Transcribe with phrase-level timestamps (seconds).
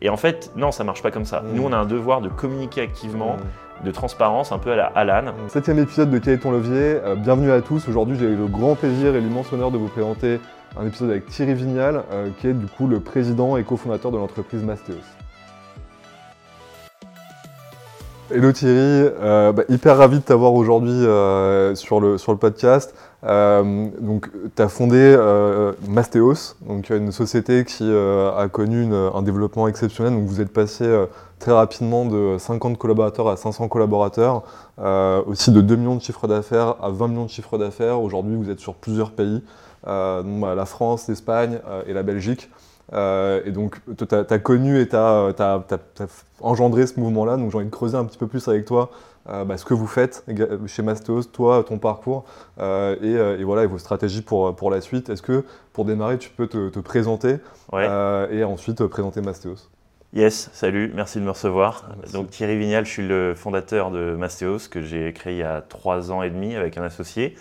[0.00, 1.42] Et en fait, non, ça marche pas comme ça.
[1.52, 3.36] Nous, on a un devoir de communiquer activement,
[3.84, 5.32] de transparence, un peu à la Alan.
[5.48, 7.00] Septième épisode de Quel est ton levier?
[7.02, 7.88] Euh, Bienvenue à tous.
[7.88, 10.38] Aujourd'hui, j'ai le grand plaisir et l'immense honneur de vous présenter
[10.78, 14.18] un épisode avec Thierry Vignal, euh, qui est du coup le président et cofondateur de
[14.18, 14.94] l'entreprise Mastéos.
[18.30, 21.00] Hello Thierry, euh, bah, hyper ravi de t'avoir aujourd'hui
[21.74, 22.94] sur, le, sur le podcast.
[23.24, 29.10] Euh, donc, tu as fondé euh, Mastéos, donc une société qui euh, a connu une-
[29.12, 30.12] un développement exceptionnel.
[30.14, 31.06] Donc, vous êtes passé euh,
[31.40, 34.42] très rapidement de 50 collaborateurs à 500 collaborateurs,
[34.78, 38.00] euh, aussi de 2 millions de chiffres d'affaires à 20 millions de chiffres d'affaires.
[38.00, 39.42] Aujourd'hui, vous êtes sur plusieurs pays,
[39.88, 42.50] euh, la France, l'Espagne euh, et la Belgique.
[42.92, 45.34] Euh, et donc, tu as, connu et tu as,
[46.40, 47.36] engendré ce mouvement-là.
[47.36, 48.90] Donc, j'ai envie de creuser un petit peu plus avec toi
[49.28, 50.24] euh, bah, ce que vous faites
[50.66, 52.24] chez Mastéos, toi, ton parcours
[52.58, 55.10] euh, et, euh, et voilà, et vos stratégies pour, pour la suite.
[55.10, 57.36] Est-ce que, pour démarrer, tu peux te, te présenter
[57.72, 57.86] Ouais.
[57.88, 59.68] euh, et ensuite euh, présenter Mastéos?
[60.14, 61.90] Yes, salut, merci de me recevoir.
[61.98, 62.14] Merci.
[62.14, 65.60] Donc Thierry Vignal, je suis le fondateur de Mastéos que j'ai créé il y a
[65.60, 67.36] trois ans et demi avec un associé.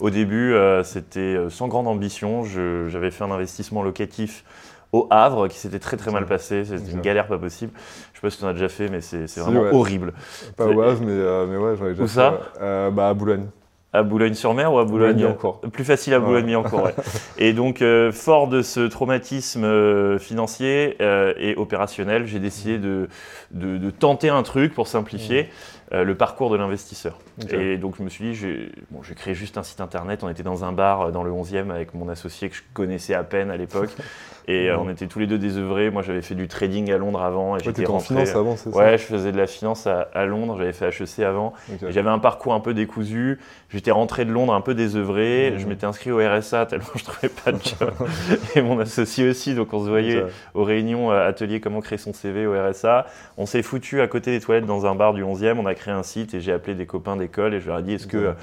[0.00, 2.44] Au début, euh, c'était euh, sans grande ambition.
[2.44, 4.44] J'avais fait un investissement locatif
[4.92, 6.64] au Havre qui s'était très très mal passé.
[6.64, 7.72] C'était une galère pas possible.
[8.12, 9.70] Je sais pas si tu en as déjà fait, mais c'est vraiment ouais.
[9.72, 10.12] horrible.
[10.56, 12.40] Pas au Havre, mais, euh, mais ouais, j'en ai déjà Où fait, ça.
[12.60, 13.46] Euh, bah, À Boulogne.
[13.92, 15.60] À Boulogne-sur-Mer ou à Boulogne Boulogne-Billancourt.
[15.72, 16.24] Plus facile à Ouais.
[16.26, 16.94] Boulogne-Billancourt, ouais.
[17.38, 23.08] Et donc, euh, fort de ce traumatisme euh, financier euh, et opérationnel, j'ai décidé de,
[23.50, 25.48] de- de tenter un truc pour simplifier
[25.92, 27.18] euh, le parcours de l'investisseur.
[27.50, 30.22] Et donc, je me suis dit, j'ai bon, créé juste un site internet.
[30.22, 33.14] On était dans un bar euh, dans le 11e avec mon associé que je connaissais
[33.14, 33.90] à peine à l'époque.
[34.50, 35.90] Et euh, on était tous les deux désœuvrés.
[35.90, 37.56] Moi, j'avais fait du trading à Londres avant.
[37.56, 40.24] Et Ouais, j'étais en finance avant, c'est Ouais, je faisais de la finance à, à
[40.26, 40.56] Londres.
[40.58, 41.52] J'avais fait HEC avant.
[41.80, 43.38] ça J'avais un parcours un peu décousu.
[43.68, 45.52] J'étais rentré de Londres un peu désœuvré.
[45.52, 45.58] Mhm.
[45.58, 47.92] Je m'étais inscrit au RSA tellement je trouvais pas de job.
[48.56, 49.54] et mon associé aussi.
[49.54, 50.24] Donc on se voyait
[50.54, 53.06] aux réunions atelier comment créer son CV au RSA.
[53.36, 55.58] On s'est foutu à côté des toilettes dans un bar du 11e.
[55.58, 57.82] On a créé un site et j'ai appelé des copains d'école et je leur ai
[57.82, 58.34] dit est-ce que,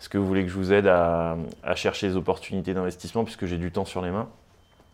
[0.00, 3.46] est-ce que vous voulez que je vous aide à, à chercher les opportunités d'investissement puisque
[3.46, 4.28] j'ai du temps sur les mains?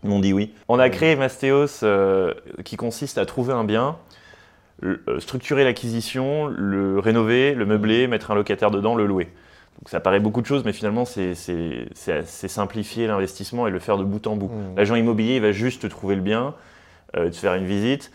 [0.03, 0.53] Ils m'ont dit oui.
[0.69, 2.35] On a créé Mastéos euh,
[2.65, 3.97] qui consiste à trouver un bien
[4.85, 9.29] euh, structurer l'acquisition, le rénover, le meubler, mettre un locataire dedans, le louer.
[9.79, 11.35] Donc ça paraît beaucoup de choses, mais finalement c'est
[11.95, 14.51] simplifier l'investissement et le faire de bout en bout.
[14.77, 16.55] L'agent immobilier il va juste te trouver le bien,
[17.17, 18.11] euh, te faire une visite,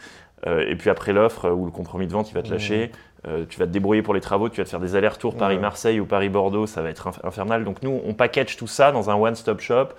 [0.48, 2.92] euh, et puis après l'offre euh, ou le compromis de vente, il va te lâcher.
[3.28, 5.36] Euh, tu vas te débrouiller pour les travaux, tu vas te faire des allers-retours.
[5.36, 7.64] Paris-Marseille ou Paris-Bordeaux, ça va être inf- infernal.
[7.64, 9.90] Donc nous, on package tout ça dans un one-stop shop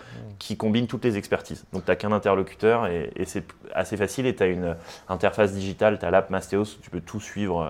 [0.41, 1.65] qui combine toutes les expertises.
[1.73, 3.45] Donc tu n'as qu'un interlocuteur et, et c'est
[3.75, 4.75] assez facile et tu as une
[5.09, 7.69] interface digitale, tu as l'app Mastéos où tu peux tout suivre euh,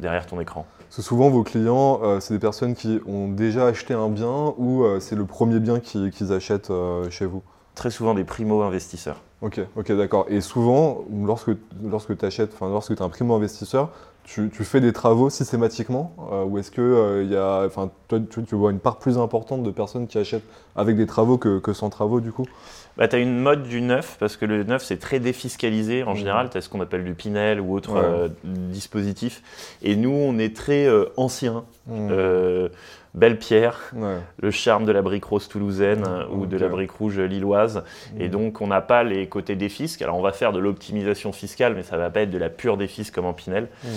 [0.00, 0.64] derrière ton écran.
[0.80, 4.54] Parce que souvent, vos clients, euh, c'est des personnes qui ont déjà acheté un bien
[4.56, 6.72] ou euh, c'est le premier bien qui- qu'ils achètent
[7.10, 7.42] chez vous?
[7.74, 9.20] Très souvent des primo-investisseurs.
[9.42, 10.26] Ok, ok, d'accord.
[10.28, 11.50] Et souvent, lorsque,
[11.82, 13.90] lorsque tu achètes, enfin, lorsque tu es un primo-investisseur,
[14.24, 17.68] tu, fais des travaux systématiquement euh, Ou est-ce que euh, y a,
[18.08, 20.44] toi, tu vois une part plus importante de personnes qui achètent
[20.76, 22.46] avec des travaux que, que sans travaux, du coup
[22.96, 26.02] Bah, tu as une mode du neuf, parce que le neuf, c'est très défiscalisé.
[26.04, 28.00] En général, tu as ce qu'on appelle du Pinel ou autre Ouais.
[28.02, 29.42] euh, dispositif.
[29.82, 31.64] Et nous, on est très euh, ancien.
[31.86, 32.08] Hmm.
[32.10, 32.68] Euh,
[33.14, 34.16] belle pierre, Ouais.
[34.40, 37.84] le charme de la brique rose toulousaine euh, ou de la brique rouge lilloise.
[38.18, 38.30] Et Hmm.
[38.32, 40.02] donc, on n'a pas les côtés défisques.
[40.02, 42.76] Alors, on va faire de l'optimisation fiscale, mais ça va pas être de la pure
[42.76, 43.68] défisque comme en Pinel.
[43.84, 43.88] Hmm.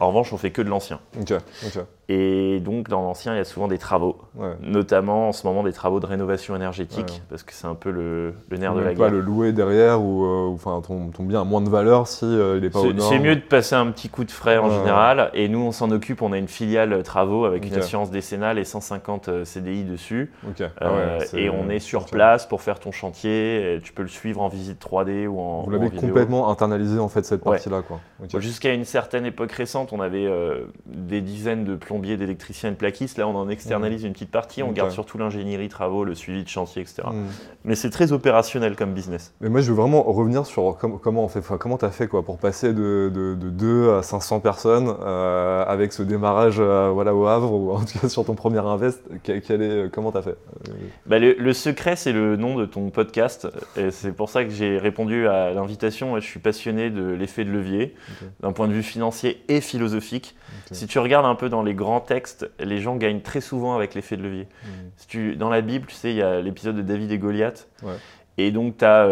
[0.00, 0.98] En revanche, on fait que de l'ancien.
[1.20, 1.32] Ok,
[1.66, 1.84] ok.
[2.08, 4.16] Et donc, dans l'ancien, il y a souvent des travaux.
[4.36, 4.52] Ouais.
[4.62, 7.22] Notamment, en ce moment, des travaux de rénovation énergétique, Ouais.
[7.28, 9.10] parce que c'est un peu le, le nerf de la pas guerre.
[9.10, 12.58] le louer derrière ou euh, enfin, ton, ton bien a moins de valeur si euh,
[12.58, 13.08] il n'est pas au C'est nord.
[13.08, 15.30] c'est mieux de passer un petit coup de frais en général.
[15.34, 16.22] Et nous, on s'en occupe.
[16.22, 20.30] On a une filiale euh, travaux avec une assurance décennale et 150 euh, CDI dessus.
[20.48, 20.62] Ok.
[20.80, 23.80] Ah Euh, c'est- et on est sur place pour faire ton chantier.
[23.82, 27.08] Tu peux le suivre en visite 3D ou en, Vous ou l'avez complètement internalisé en
[27.08, 27.98] fait cette partie-là, quoi.
[28.40, 32.76] Jusqu'à une certaine époque récente, on avait euh, des dizaines de plombiers, d'électriciens et de
[32.76, 33.16] plaquistes.
[33.18, 34.62] Là, on en externalise une petite partie.
[34.62, 37.02] On garde surtout l'ingénierie travaux, le suivi de chantier, etc.
[37.10, 37.24] Hmm.
[37.64, 39.32] Mais c'est très opérationnel comme business.
[39.40, 42.22] Mais moi, je veux vraiment revenir sur com- comment on fait, comment t'as fait quoi
[42.22, 47.14] pour passer de, de, de 2 à 500 personnes euh, avec ce démarrage euh, voilà,
[47.14, 49.02] au Havre ou en tout cas sur ton premier invest.
[49.22, 50.36] Quel, quel est, comment t'as fait?
[50.68, 50.72] Euh,
[51.06, 53.48] Bah, le, le secret, c'est le nom de ton podcast.
[53.76, 56.14] Et c'est pour ça que j'ai répondu à l'invitation.
[56.20, 57.94] Je suis passionné de l'effet de levier,
[58.40, 60.36] d'un point de vue financier et philosophique.
[60.72, 63.94] Si tu regardes un peu dans les grands textes, les gens gagnent très souvent avec
[63.94, 64.48] l'effet de levier.
[64.64, 64.90] Hmm.
[64.96, 67.68] Si tu, dans la Bible, tu sais, il y a l'épisode de David et Goliath.
[67.82, 67.94] Ouais.
[68.38, 69.08] Et donc, tu as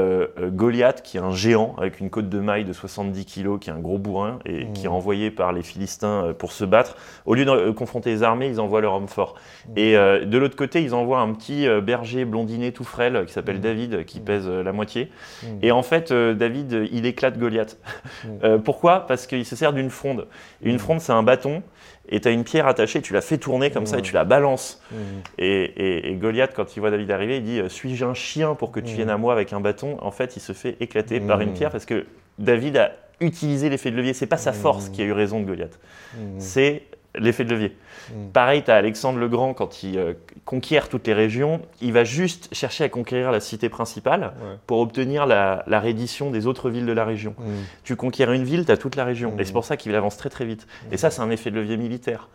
[0.50, 3.73] Goliath, qui est un géant avec une côte de maille de 70 kg, qui est
[3.73, 6.97] un gros bourrin, et qui est envoyé par les Philistins euh, pour se battre.
[7.25, 9.35] Au lieu de euh, confronter les armées, ils envoient leur homme fort.
[9.76, 13.61] Et euh, de l'autre côté, ils envoient un petit berger blondiné tout frêle qui s'appelle
[13.61, 15.11] David, qui pèse la moitié.
[15.62, 17.79] Et en fait, David, il éclate Goliath.
[18.65, 19.06] pourquoi?
[19.06, 20.26] Parce qu'il se sert d'une fronde.
[20.62, 21.62] Et une fronde, c'est un bâton
[22.08, 24.24] et tu as une pierre attachée, tu la fais tourner comme ça et tu la
[24.24, 24.82] balances.
[25.38, 28.94] Et, Goliath, quand il voit David arriver, il dit Suis-je un chien pour que tu
[28.94, 29.96] viennes à moi avec un bâton?
[30.00, 32.06] En fait, il se fait éclater par une pierre parce que
[32.38, 34.12] David a utilisé l'effet de levier.
[34.12, 35.78] C'est pas sa force qui a eu raison de Goliath.
[36.38, 36.82] C'est
[37.16, 37.76] l'effet de levier.
[38.11, 38.28] Mm.
[38.32, 40.14] Pareil, tu as Alexandre le Grand, quand il euh,
[40.44, 44.32] conquiert toutes les régions, il va juste chercher à conquérir la cité principale
[44.66, 47.34] pour obtenir la, reddition des autres villes de la région.
[47.38, 47.44] Mm.
[47.84, 49.34] Tu conquiers une ville, tu as toute la région.
[49.38, 50.66] Et c'est pour ça qu'il avance très très vite.
[50.90, 52.28] Et ça, c'est un effet de levier militaire.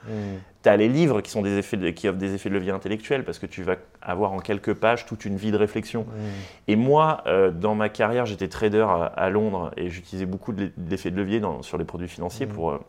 [0.61, 3.23] Tu as les livres qui, sont des effets qui offrent des effets de levier intellectuels
[3.23, 6.05] parce que tu vas avoir en quelques pages toute une vie de réflexion.
[6.67, 8.85] Et moi, euh, dans ma carrière, j'étais trader
[9.15, 12.79] à, Londres et j'utilisais beaucoup d'effets de levier sur les produits financiers pour euh,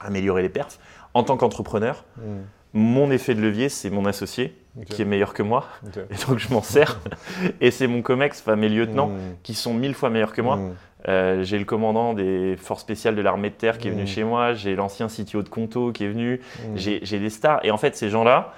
[0.00, 0.78] améliorer les perfs
[1.14, 2.40] en tant qu'entrepreneur, hmm.
[2.74, 4.56] mon effet de levier, c'est mon associé
[4.88, 5.66] qui est meilleur que moi.
[6.10, 7.00] Et donc, je m'en sers.
[7.60, 9.36] et c'est mon COMEX, enfin mes lieutenants, hmm.
[9.42, 10.56] qui sont mille fois meilleurs que moi.
[10.56, 10.74] Hmm.
[11.08, 14.24] Euh, j'ai le commandant des forces spéciales de l'armée de terre qui est venu chez
[14.24, 14.54] moi.
[14.54, 16.40] J'ai l'ancien CTO de Conto qui est venu.
[16.74, 17.60] J'ai des stars.
[17.64, 18.52] Et en fait, ces gens-là,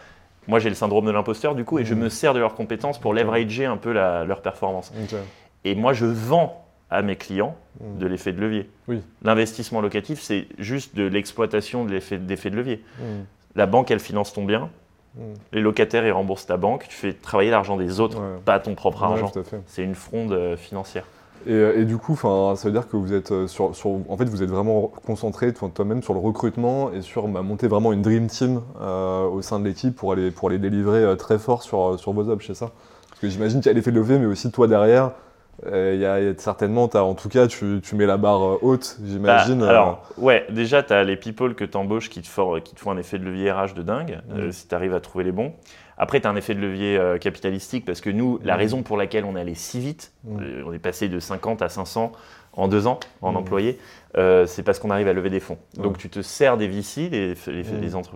[0.49, 2.99] moi, j'ai le syndrome de l'imposteur, du coup, et je me sers de leurs compétences
[2.99, 4.93] pour leverager un peu leur performance.
[5.65, 7.99] Et moi, je vends à mes clients hmm.
[7.99, 8.69] de l'effet de levier.
[8.89, 9.01] Oui.
[9.23, 12.83] L'investissement locatif, c'est juste de l'exploitation de l'effet de levier.
[12.99, 13.25] Hmm.
[13.57, 14.71] La banque, elle finance ton bien.
[15.17, 15.35] Hmm.
[15.53, 16.87] Les locataires, ils remboursent ta banque.
[16.89, 19.33] Tu fais travailler l'argent des autres, pas ton propre argent.
[19.67, 21.05] C'est une fronde euh, financière.
[21.47, 23.73] Et, du coup, ça veut dire que vous êtes euh, sur,
[24.11, 27.95] en fait, vous êtes vraiment concentré toi-même sur le recrutement et sur bah, monter vraiment
[27.95, 31.63] une dream team euh, au sein de l'équipe pour aller pour les délivrer très fort
[31.63, 32.73] sur sur vos jobs, c'est ça?
[33.09, 35.11] Parce que j'imagine qu'il y a l'effet de levier, mais aussi toi derrière, euh,
[35.67, 39.61] il y, a certainement, en tout cas, tu, tu, mets la barre euh, haute, j'imagine.
[39.61, 42.75] Bah, alors, ouais, déjà, tu as les people que tu embauches qui te, font, qui
[42.75, 45.25] te font un effet de levier RH de dingue, euh, si tu arrives à trouver
[45.25, 45.53] les bons.
[45.99, 49.27] Après, tu as un effet de levier capitalistique parce que nous, la raison pour laquelle
[49.27, 52.13] on est allé si vite, on est passé de 50 à 500
[52.55, 53.79] en deux ans en employés,
[54.15, 55.59] c'est parce qu'on arrive à lever des fonds.
[55.77, 57.35] Donc, tu te sers des VC, les,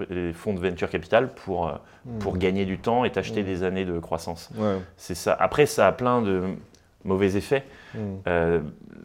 [0.09, 1.79] les, fonds de venture capital, pour,
[2.21, 4.49] pour gagner du temps et t'acheter des années de croissance.
[4.97, 5.37] C'est ça.
[5.39, 6.57] Après, ça a plein de
[7.05, 7.65] mauvais effets.
[7.95, 7.99] Hmm.
[8.27, 8.61] Euh,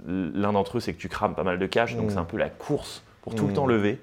[0.08, 2.12] l'un d'entre eux, c'est que tu crames pas mal de cash, donc hmm.
[2.12, 3.72] c'est un peu la course pour tout le temps hmm.
[3.72, 4.00] lever.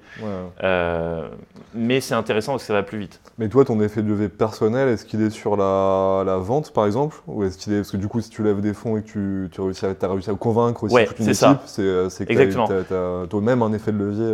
[0.62, 1.28] Euh,
[1.74, 3.20] mais c'est intéressant parce que ça va plus vite.
[3.38, 7.16] Mais toi, ton effet de levée personnel, est-ce qu'il est sur la, vente, par exemple
[7.26, 7.78] Ou est-ce qu'il est...
[7.78, 10.08] Parce que du coup, si tu lèves des fonds et que tu, tu réussis as
[10.08, 13.90] réussi à convaincre aussi toute une équipe, c'est euh, que tu as, toi-même un effet
[13.90, 14.32] de levier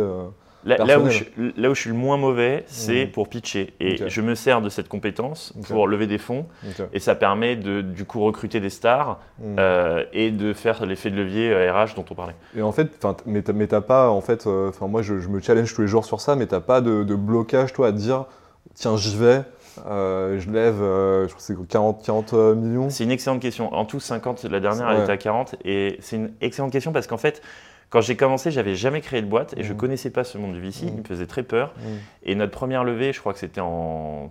[0.65, 1.23] Là, où je,
[1.57, 3.11] là, où je, suis le moins mauvais, c'est mmh.
[3.11, 3.73] pour pitcher.
[3.79, 6.45] Et je me sers de cette compétence pour lever des fonds.
[6.93, 9.55] Et ça permet de, du coup, recruter des stars mmh.
[9.59, 12.35] euh, et de faire l'effet de levier RH euh, dont on parlait.
[12.55, 15.81] Et en fait, mais t'as pas, en fait, euh, enfin moi, je, me challenge tous
[15.81, 18.25] les jours sur ça, mais t'as pas de, blocage, toi, à te dire,
[18.73, 19.41] tiens, j'y vais.
[19.85, 22.89] je lève, je crois que c'est 40, 40 millions.
[22.89, 23.73] C'est une excellente question.
[23.73, 25.55] En tout, 50, la dernière, elle était à 40.
[25.65, 27.41] Et c'est une excellente question parce qu'en fait,
[27.89, 29.77] quand j'ai commencé, j'avais jamais créé de boîte et je je mmh.
[29.77, 30.83] connaissais pas ce monde du VC.
[30.83, 31.05] Il me mmh.
[31.05, 31.73] faisait très peur.
[31.77, 31.81] Mmh.
[32.23, 34.29] Et notre première levée, je crois que c'était en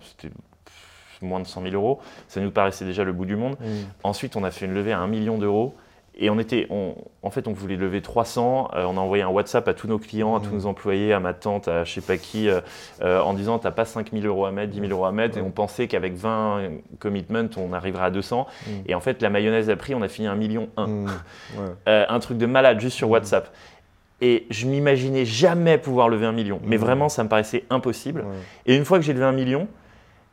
[1.21, 1.99] moins de 100 000 euros.
[2.27, 3.57] Ça nous paraissait déjà le bout du monde.
[4.03, 5.75] Ensuite, on a fait une levée à 1 million d'euros.
[6.15, 8.69] Et on était, en fait, on voulait lever 300.
[8.75, 10.53] Euh, on a envoyé un WhatsApp à tous nos clients, à tous mmh.
[10.53, 12.61] nos employés, à ma tante, à je sais pas qui, euh,
[13.01, 15.39] euh, en disant T'as pas 5 000 euros à mettre, 10 000 euros à mettre.
[15.39, 16.69] Et on pensait qu'avec 20
[16.99, 18.45] commitments, on arriverait à 200.
[18.45, 18.71] Mmh.
[18.85, 20.87] Et en fait, la mayonnaise a pris, on a fini 1 million 1.
[20.87, 21.07] Mmh.
[21.87, 23.51] un truc de malade juste sur WhatsApp.
[24.21, 26.61] Et je m'imaginais jamais pouvoir lever un million.
[26.63, 28.23] Mais vraiment, ça me paraissait impossible.
[28.67, 29.67] Et une fois que j'ai levé un million,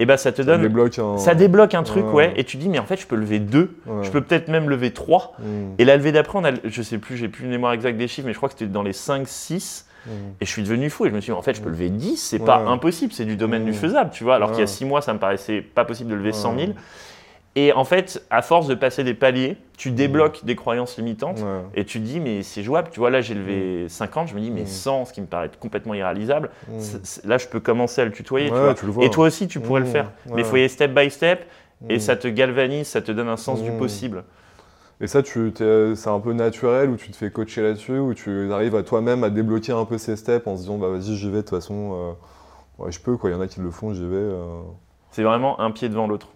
[0.00, 0.62] et bah ça te donne.
[1.18, 2.32] Ça débloque un truc, ouais.
[2.36, 3.76] Et tu dis, mais en fait, je peux lever deux.
[4.02, 5.36] Je peux peut-être même lever trois.
[5.38, 5.74] Mm.
[5.78, 8.08] Et la levée d'après, on a, je sais plus, j'ai plus le mémoire exact des
[8.08, 9.86] chiffres, mais je crois que c'était dans les 5, 6.
[10.06, 10.10] Mm.
[10.40, 11.04] Et je suis devenu fou.
[11.04, 11.72] Et je me suis dit, en fait, je peux mm.
[11.72, 14.36] lever 10, c'est pas impossible, c'est du domaine du faisable, tu vois.
[14.36, 16.72] Alors qu'il y a 6 mois, ça me paraissait pas possible de lever 100 000.
[17.56, 21.84] Et en fait, à force de passer des paliers, tu débloques des croyances limitantes et
[21.84, 22.90] tu te dis, mais c'est jouable.
[22.92, 25.50] Tu vois, là, j'ai levé 50, je me dis, mais 100, ce qui me paraît
[25.58, 26.50] complètement irréalisable,
[27.24, 28.52] là, je peux commencer à le tutoyer.
[29.00, 30.12] et toi aussi, tu pourrais le faire.
[30.26, 31.44] Mais il faut y aller step by step
[31.88, 34.24] et ça te galvanise, ça te donne un sens du possible.
[35.02, 38.76] Et ça, c'est un peu naturel ou tu te fais coacher là-dessus ou tu arrives
[38.76, 41.38] à toi-même à débloquer un peu ces steps en se disant, bah vas-y, j'y vais,
[41.38, 42.16] de toute façon,
[42.80, 43.30] euh, je peux, quoi.
[43.30, 44.16] Il y en a qui le font, j'y vais.
[44.16, 44.60] Euh.
[45.10, 46.28] C'est vraiment un pied devant l'autre.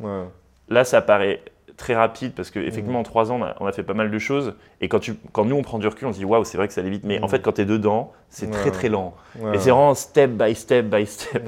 [0.68, 1.40] Là, ça paraît
[1.76, 3.00] très rapide parce qu'effectivement, mmh.
[3.00, 4.54] en trois ans, on a, fait pas mal de choses.
[4.80, 6.68] Et quand, tu, quand nous, on prend du recul, on se dit waouh, c'est vrai
[6.68, 7.04] que ça allait vite.
[7.04, 7.28] Mais en mmh.
[7.28, 9.14] fait, quand tu es dedans, c'est très très lent.
[9.52, 11.42] Et c'est vraiment step by step by step.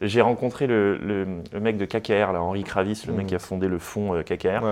[0.00, 3.28] J'ai rencontré le, le, mec de KKR, là, Henri Kravis, le mec mmh.
[3.28, 4.64] qui a fondé le fonds euh, KKR.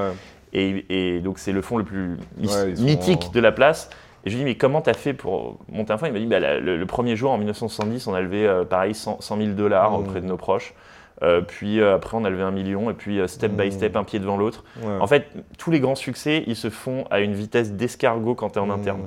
[0.53, 3.91] Et, et donc, c'est le fonds le plus sont- mythique de la place.
[4.25, 6.07] Et je lui dis, mais comment t'as fait pour monter un fonds?
[6.07, 8.65] Il m'a dit, bah, la- le, le premier jour, en 1970, on a levé, euh,
[8.65, 9.99] pareil, 100, 100 000 dollars Mhm.
[9.99, 10.75] auprès de nos proches.
[11.23, 12.91] Euh, puis euh, après, on a levé un million.
[12.91, 13.71] Et puis, euh, step by Mhm.
[13.73, 14.65] step, un pied devant l'autre.
[14.83, 14.97] Ouais.
[15.01, 15.27] En fait,
[15.59, 18.67] tous les grands succès, ils se font à une vitesse d'escargot quand tu es en
[18.67, 18.71] Mmh.
[18.71, 19.01] interne.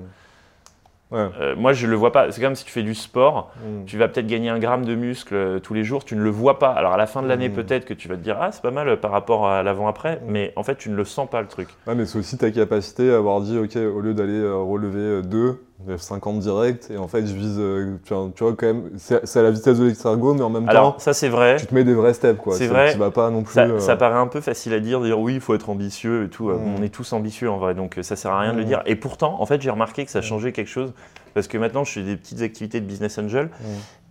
[1.12, 1.28] Ouais.
[1.56, 2.32] Moi, je le vois pas.
[2.32, 3.86] C'est comme si tu fais du sport, Mmh.
[3.86, 6.58] tu vas peut-être gagner un gramme de muscle tous les jours, tu ne le vois
[6.58, 6.72] pas.
[6.72, 8.72] Alors à la fin de l'année, peut-être que tu vas te dire, ah, c'est pas
[8.72, 11.68] mal par rapport à l'avant-après, mais en fait, tu ne le sens pas le truc.
[11.86, 15.62] Ouais, mais c'est aussi ta capacité à avoir dit, ok, au lieu d'aller relever 2,
[15.98, 19.38] 50 direct, et en fait, je vise, euh, tu, vois, tu vois, quand même, c'est
[19.38, 21.58] à la vitesse de l'exergo, mais en même Alors, temps, ça, c'est vrai.
[21.60, 22.56] tu te mets des vrais steps, quoi.
[22.56, 22.92] C'est vrai.
[22.92, 23.54] Tu vas pas non plus.
[23.54, 26.26] Ça, euh, ça paraît un peu facile à dire, dire oui, il faut être ambitieux
[26.26, 26.50] et tout.
[26.50, 26.76] Euh, Mhm.
[26.78, 28.68] On est tous ambitieux en vrai, donc ça sert à rien de le Mhm.
[28.70, 28.84] dire.
[28.86, 30.26] Et pourtant, en fait, j'ai remarqué que ça Mhm.
[30.26, 30.94] changeait quelque chose
[31.34, 33.50] parce que maintenant, je fais des petites activités de business angel.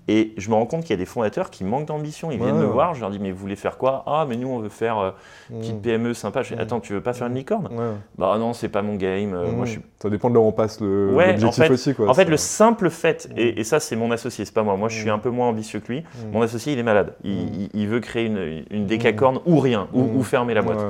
[0.09, 2.31] Et je me rends compte qu'il y a des fondateurs qui manquent d'ambition.
[2.31, 2.63] Ils viennent Ouais.
[2.63, 4.03] me voir, je leur dis mais vous voulez faire quoi?
[4.07, 5.11] Ah, mais nous, on veut faire euh,
[5.51, 5.59] mmh.
[5.61, 6.43] petite PME sympa.
[6.43, 6.61] Je fais Mhm.
[6.61, 7.69] attends, tu veux pas faire une licorne?
[7.71, 7.93] Ouais.
[8.19, 9.33] Bah non, c'est pas mon game.
[9.35, 9.51] euh.
[9.53, 12.09] Moi, je suis Ça dépend de là où on passe l'objectif en fait- aussi, quoi.
[12.09, 14.89] En fait, le simple fait, et, et ça c'est mon associé, c'est pas moi, moi
[14.89, 17.71] je suis un peu moins ambitieux que lui, mon associé il est malade, il, il-
[17.75, 20.81] il veut créer une, une décacorne ou rien, ou, ou fermer la boîte.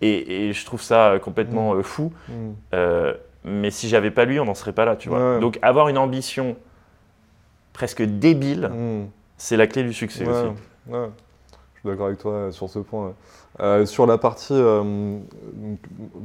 [0.00, 2.12] Et, et je trouve ça euh, complètement euh, fou,
[3.44, 5.38] mais si j'avais pas lui, on n'en serait pas là, tu vois.
[5.38, 6.56] Donc avoir une ambition
[7.78, 9.06] presque débile, Mmh.
[9.36, 10.46] c'est la clé du succès Ouais, aussi.
[10.90, 11.08] ouais.
[11.74, 13.12] Je suis d'accord avec toi euh, sur ce point.
[13.60, 15.18] Euh, sur la partie euh,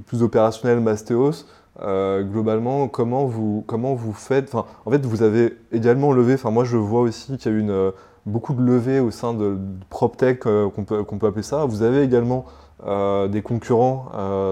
[0.08, 1.46] plus opérationnelle Mastéos,
[1.84, 6.50] euh, globalement, comment vous, comment vous faites enfin, En fait, vous avez également levé, enfin,
[6.50, 7.92] moi je vois aussi qu'il y a eu une,
[8.26, 11.66] beaucoup de levées au sein de, de PropTech, qu'on peut, qu'on peut appeler ça.
[11.66, 12.46] Vous avez également
[12.84, 14.08] des concurrents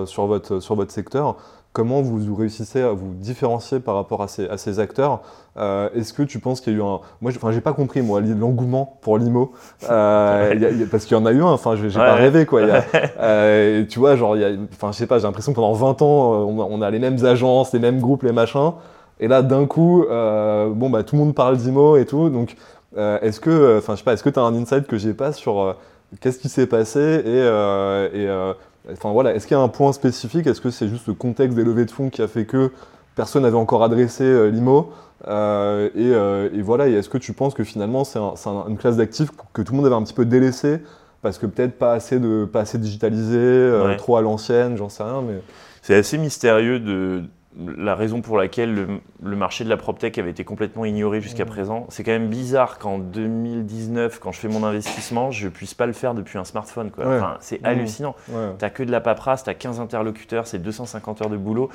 [0.05, 1.36] sur, votre, sur votre secteur.
[1.74, 5.22] Comment vous réussissez à vous différencier par rapport à ces, à ces acteurs
[5.58, 7.00] Euh, Est-ce que tu penses qu'il y a eu un...
[7.22, 9.54] Moi, je- enfin, j'ai pas compris, moi, l'engouement pour l'IMO.
[9.90, 11.75] Euh, il y a- il y a- parce qu'il y en a eu un, enfin,
[11.78, 12.62] j'ai Ouais, pas rêvé, quoi.
[12.62, 12.84] Il y a-
[13.22, 14.36] euh, tu vois, genre,
[14.74, 17.00] enfin, je sais pas, j'ai l'impression que pendant 20 ans, on a, on a les
[17.00, 18.72] mêmes agences, les mêmes groupes, les machins.
[19.22, 22.30] Et là, d'un coup, euh, bon, bah, tout le monde parle d'IMO et tout.
[22.30, 22.56] Donc,
[22.98, 24.98] euh, est-ce que, euh, enfin, je sais pas, est-ce que tu as un insight que
[24.98, 25.75] j'ai pas sur
[26.20, 27.38] qu'est-ce qui s'est passé et,
[28.24, 28.30] et
[28.92, 30.48] enfin, voilà, est-ce qu'il y a un point spécifique?
[30.48, 32.72] Est-ce que c'est juste le contexte des levées de fonds qui a fait que
[33.16, 34.92] personne n'avait encore adressé euh, l'IMO?
[35.28, 38.66] Euh, et, euh, et voilà, est-ce que tu penses que finalement c'est un- c'est un-
[38.68, 40.80] une classe d'actifs que tout le monde avait un petit peu délaissé
[41.22, 43.38] parce que peut-être pas assez, de, pas assez digitalisé,
[43.72, 43.98] Ouais.
[43.98, 45.40] trop à l'ancienne, j'en sais rien, mais.
[45.84, 47.24] C'est assez mystérieux de
[47.58, 48.88] la raison pour laquelle le,
[49.22, 51.50] le marché de la PropTech avait été complètement ignoré jusqu'à Mhm.
[51.50, 51.86] présent.
[51.89, 55.93] C'est quand même bizarre qu'en 2019, quand je fais mon investissement, je puisse pas le
[55.93, 56.91] faire depuis un smartphone.
[56.91, 57.05] quoi.
[57.05, 57.17] Ouais.
[57.17, 57.65] Enfin, c'est Mhm.
[57.67, 58.15] hallucinant.
[58.29, 58.51] Ouais.
[58.58, 61.70] T'as que de la paperasse, t'as 15 interlocuteurs, c'est 250 heures de boulot.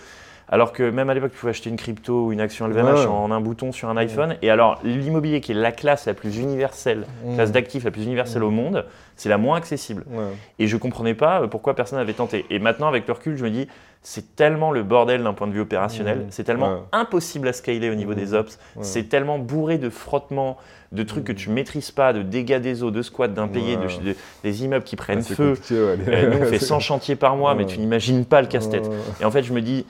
[0.48, 3.06] Alors que même à l'époque, tu pouvais acheter une crypto ou une action LVMH Ouais.
[3.06, 4.36] en un bouton sur un iPhone.
[4.42, 7.52] Et alors, l'immobilier, qui est la classe la plus universelle, classe Mmh.
[7.52, 8.84] d'actifs la plus universelle au monde,
[9.16, 10.04] c'est la moins accessible.
[10.08, 10.22] Ouais.
[10.60, 12.46] Et je comprenais pas euh, pourquoi personne n'avait tenté.
[12.50, 13.66] Et maintenant, avec le recul, je me dis,
[14.02, 16.26] c'est tellement le bordel d'un point de vue opérationnel, Mhm.
[16.30, 20.58] c'est tellement impossible à scaler au niveau des ops, c'est tellement bourré de frottements,
[20.92, 24.16] de trucs que tu maîtrises pas, de dégâts des eaux, de squats, d'impayés, de, de-
[24.44, 25.54] des immeubles qui prennent c'est feu.
[25.72, 25.96] Euh,
[26.30, 28.88] nous, on fait 100 chantiers par mois, mais tu n'imagines pas le casse-tête.
[29.20, 29.84] Et en fait, je me dis,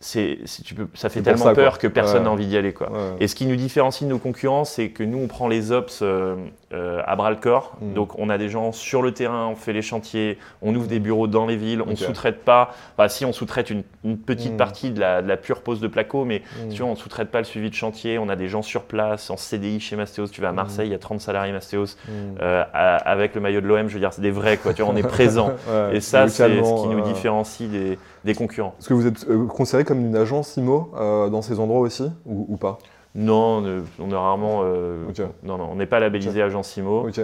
[0.00, 1.62] c'est, tu peux, ça fait tellement ça, quoi.
[1.62, 2.24] peur que personne Ouais.
[2.24, 2.72] n'a envie d'y aller.
[2.72, 2.90] Quoi.
[2.90, 2.98] ouais.
[3.20, 6.00] Et ce qui nous différencie de nos concurrents, c'est que nous, on prend les ops
[6.02, 6.36] euh,
[6.72, 7.76] euh, à bras le corps.
[7.80, 7.94] Mm.
[7.94, 11.00] Donc, on a des gens sur le terrain, on fait les chantiers, on ouvre des
[11.00, 12.70] bureaux dans les villes, on sous-traite pas.
[12.96, 14.56] Enfin, si, on sous-traite une, une petite Mm.
[14.56, 16.68] partie de la, de la pure pose de placo, mais Mm.
[16.68, 18.18] tu vois, on ne sous-traite pas le suivi de chantier.
[18.18, 20.28] On a des gens sur place, en CDI chez Mastéos.
[20.28, 21.96] Tu vas à Marseille, il y a 30 salariés Mastéos.
[22.08, 22.10] Mm.
[22.40, 24.72] euh, à- avec le maillot de l'OM, je veux dire, c'est des vrais, quoi.
[24.72, 25.48] Tu vois, on est présent.
[25.68, 27.02] Ouais, Et ça, c'est ce qui nous ouais.
[27.02, 28.74] différencie des, des concurrents.
[28.78, 32.10] Est-ce que vous êtes euh, considéré comme une agence IMO euh, dans ces endroits aussi
[32.26, 32.78] ou, ou pas?
[33.14, 33.58] Non,
[33.98, 34.60] on est- rarement.
[34.64, 35.20] euh, Ok.
[35.42, 37.20] Non, non, on n'est pas labellisé agence IMO Ok.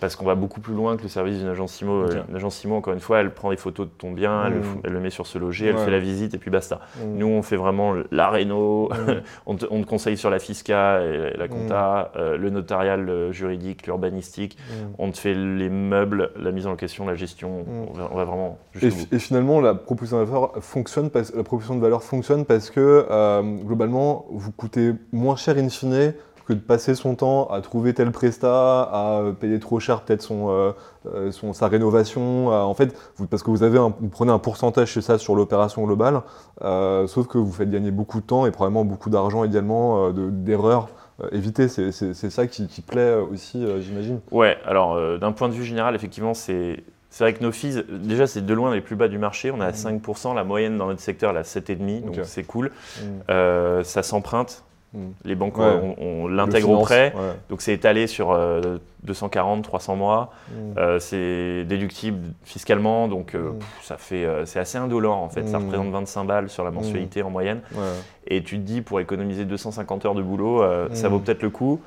[0.00, 2.04] Parce qu'on va beaucoup plus loin que le service d'une agence IMO.
[2.06, 2.12] Ok.
[2.14, 4.54] Euh, Une agence IMO, encore une fois, elle prend des photos de ton bien, elle,
[4.54, 4.80] le, Mm.
[4.84, 5.84] elle le met sur ce loger, elle Ouais.
[5.84, 6.80] fait la visite et puis basta.
[6.96, 7.18] Mm.
[7.18, 8.94] Nous, on fait vraiment la réno, Mm.
[9.46, 13.32] on, te, on te conseille sur la fisca et la compta, euh, le notarial, le
[13.32, 14.56] juridique, l'urbanistique.
[14.98, 17.64] On te fait les meubles, la mise en location, la gestion.
[17.68, 21.76] On, va, on va vraiment Et, finalement, la proposition de valeur fonctionne parce, la proposition
[21.76, 26.14] de valeur fonctionne parce que euh, globalement, vous coûtez moins cher in fine
[26.50, 30.48] que de passer son temps à trouver tel prestat, à payer trop cher peut-être son,
[30.50, 30.72] euh,
[31.14, 32.50] euh, son- sa rénovation.
[32.50, 35.18] à- en fait, vous- parce que vous, avez un- vous prenez un pourcentage c'est ça
[35.18, 36.22] sur l'opération globale,
[36.62, 40.30] euh, sauf que vous faites gagner beaucoup de temps et probablement beaucoup d'argent également de-
[40.30, 40.88] d'erreurs
[41.22, 41.68] euh, évitées.
[41.68, 44.20] C'est ça qui, qui plaît aussi, euh, j'imagine.
[44.30, 46.82] Ouais, alors euh, d'un point de vue général, effectivement, c'est
[47.20, 49.50] vrai que nos fees, déjà, c'est de loin les plus bas du marché.
[49.50, 49.74] On est à Mhm.
[50.02, 52.66] 5%, la moyenne dans notre secteur, elle est à 7,5%, donc c'est cool.
[52.66, 53.02] Mm.
[53.30, 54.64] Euh, ça s'emprunte.
[54.92, 54.98] Mm.
[55.24, 55.94] Les banques, Ouais.
[55.98, 57.12] on, l'intègre au prêt.
[57.14, 57.34] ouais.
[57.48, 60.32] Donc c'est étalé sur euh, 240, 300 mois.
[60.50, 60.54] Mm.
[60.78, 63.58] Euh, c'est déductible fiscalement, donc euh, Mm.
[63.58, 65.46] pff, ça fait, euh, c'est assez indolore en fait.
[65.46, 67.60] Ça représente 25 balles sur la mensualité en moyenne.
[67.74, 67.80] Ouais.
[68.26, 71.50] Et tu te dis pour économiser 250 heures de boulot, euh, ça vaut peut-être le
[71.50, 71.80] coup.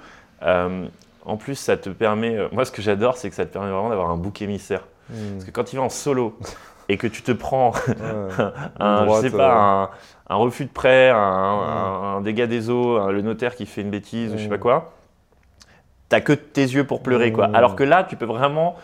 [0.43, 0.85] Euh,
[1.25, 2.35] en plus, ça te permet.
[2.37, 4.83] euh, moi, ce que j'adore, c'est que ça te permet vraiment d'avoir un bouc émissaire.
[5.33, 6.37] Parce que quand tu vas en solo
[6.89, 7.93] et que tu te prends Ouais.
[8.79, 9.89] un, droite, je sais euh, pas, un,
[10.29, 13.89] un refus de prêt, un, un- un dégât des eaux, le notaire qui fait une
[13.91, 14.51] bêtise ou je sais Mm.
[14.51, 14.93] pas quoi,
[16.09, 17.47] t'as que tes yeux pour pleurer quoi.
[17.47, 17.55] Mm.
[17.55, 18.75] Alors que là, tu peux vraiment,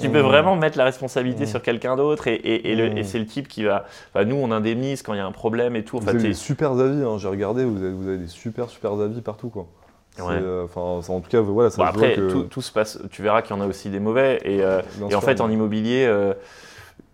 [0.00, 0.26] tu peux Mm.
[0.26, 1.46] vraiment mettre la responsabilité Mm.
[1.48, 2.98] sur quelqu'un d'autre et, et- et le- Mm.
[2.98, 3.84] et c'est le type qui va.
[4.14, 5.96] Enfin, nous, on indemnise quand il y a un problème et tout.
[5.98, 8.26] Vous Enfin, avez t'es- des super avis, hein, j'ai regardé, vous avez, vous avez des
[8.28, 9.66] super super avis partout quoi.
[10.18, 10.24] Ouais.
[10.40, 12.30] euh, en tout cas, voilà, ça Bon, après, que.
[12.30, 12.98] tout, tout se passe.
[13.10, 14.80] Tu verras qu'il y en a aussi des mauvais et, euh,
[15.14, 16.06] en fait, en immobilier.
[16.06, 16.32] euh,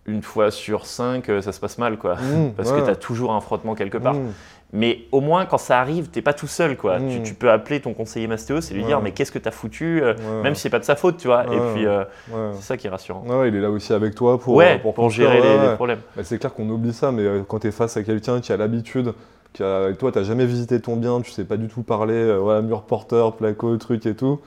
[0.05, 2.15] une fois sur cinq, euh, ça se passe mal, quoi.
[2.15, 2.79] Mm, Parce ouais.
[2.79, 4.15] que tu as toujours un frottement quelque part.
[4.15, 4.33] Mm.
[4.75, 6.97] Mais au moins, quand ça arrive, t'es pas tout seul, quoi.
[6.99, 8.87] Tu, tu peux appeler ton conseiller mastéos et lui Ouais.
[8.87, 10.41] dire, mais qu'est-ce que t'as foutu euh, Ouais.
[10.41, 11.43] Même si c'est pas de sa faute, tu vois.
[11.45, 12.03] Et puis, euh,
[12.53, 13.23] c'est ça qui est rassurant.
[13.45, 15.99] Il est là aussi avec toi pour, euh, pour, gérer les, problèmes.
[16.17, 18.57] Bah, c'est clair qu'on oublie ça, mais quand tu es face à quelqu'un qui a
[18.57, 19.13] l'habitude,
[19.53, 22.63] qui a, toi, tu jamais visité ton bien, tu sais pas du tout parler, voilà,
[22.63, 24.39] mur porteur, placo, truc et tout,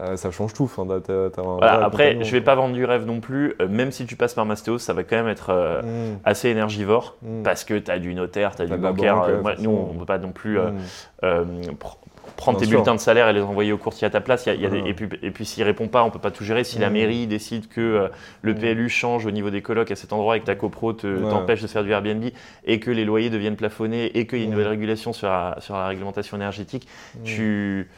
[0.00, 0.64] euh, ça change tout.
[0.64, 2.54] Enfin, un Voilà, après, je vais quoi.
[2.54, 3.54] pas vendre du rêve non plus.
[3.60, 6.48] euh, même si tu passes par mastéos, ça va quand même être euh, Mm, assez
[6.48, 7.16] énergivore.
[7.22, 9.22] mm, Parce que tu as du notaire, tu as T'as du bancaire.
[9.22, 10.78] euh, ouais, nous, on ne peut pas non plus euh, mm.
[11.24, 11.44] euh,
[11.78, 11.96] pr-
[12.36, 12.78] prendre Bien tes sûr.
[12.78, 14.46] bulletins de salaire et les envoyer au courtier à ta place.
[14.46, 14.90] Il y a- il y a des- Ouais.
[14.90, 16.62] et puis, et puis s'il répond pas, on peut pas tout gérer.
[16.62, 18.08] Si la mairie décide que euh,
[18.42, 18.54] le.
[18.54, 21.30] PLU change au niveau des colocs à cet endroit et que ta copro te- Ouais.
[21.30, 22.24] t'empêche de faire du Airbnb
[22.64, 25.56] et que les loyers deviennent plafonnés et qu'il y a une nouvelle régulation sur la,
[25.60, 26.86] sur la réglementation énergétique,
[27.24, 27.88] tu,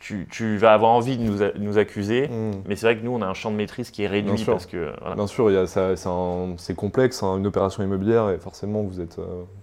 [0.00, 2.26] tu, tu vas avoir envie de nous, a- nous accuser.
[2.28, 2.62] Mm.
[2.66, 4.44] Mais c'est vrai que nous, on a un champ de maîtrise qui est réduit Bien
[4.44, 4.52] sûr.
[4.54, 5.14] parce que voilà.
[5.14, 5.50] Bien sûr,
[6.56, 9.16] c'est complexe, hein, une opération immobilière, et forcément, vous n'êtes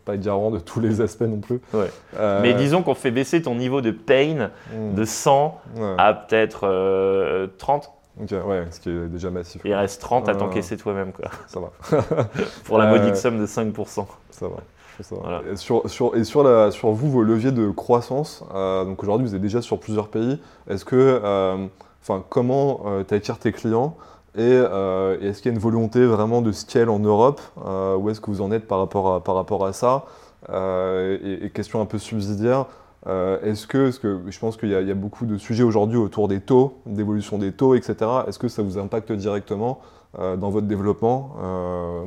[0.06, 1.60] pas garant de tous les aspects non plus.
[1.74, 1.89] Ouais.
[2.17, 5.96] Euh, Mais disons qu'on fait baisser ton niveau de pain mm, de 100 ouais.
[5.98, 7.91] à peut-être euh, 30.
[8.20, 9.62] Ok, ouais, ce qui est déjà massif.
[9.63, 11.29] Il reste 30 à t'encaisser toi-même, quoi.
[11.48, 11.72] Ça va.
[12.65, 14.06] Pour la Euh, modique somme de 5%.
[14.32, 14.56] Ça va.
[15.04, 15.22] Ça va.
[15.22, 15.42] Voilà.
[15.51, 19.27] Et, sur, sur- et sur, la, sur vous, vos leviers de croissance, euh, donc aujourd'hui
[19.27, 20.39] vous êtes déjà sur plusieurs pays,
[20.70, 21.66] est-ce que, euh,
[22.01, 23.96] enfin, comment tu attires tes clients
[24.36, 27.96] et, euh, et est-ce qu'il y a une volonté vraiment de scale en Europe euh,
[27.96, 30.06] Où est-ce que vous en êtes par rapport à, par rapport à ça
[30.50, 32.66] Euh, et, et question un peu subsidiaire,
[33.08, 35.98] euh, est-ce que, je pense qu'il y, a- il y a beaucoup de sujets aujourd'hui
[35.98, 37.95] autour des taux, d'évolution des taux, etc.
[38.28, 39.80] Est-ce que ça vous impacte directement
[40.19, 42.04] euh, dans votre développement euh,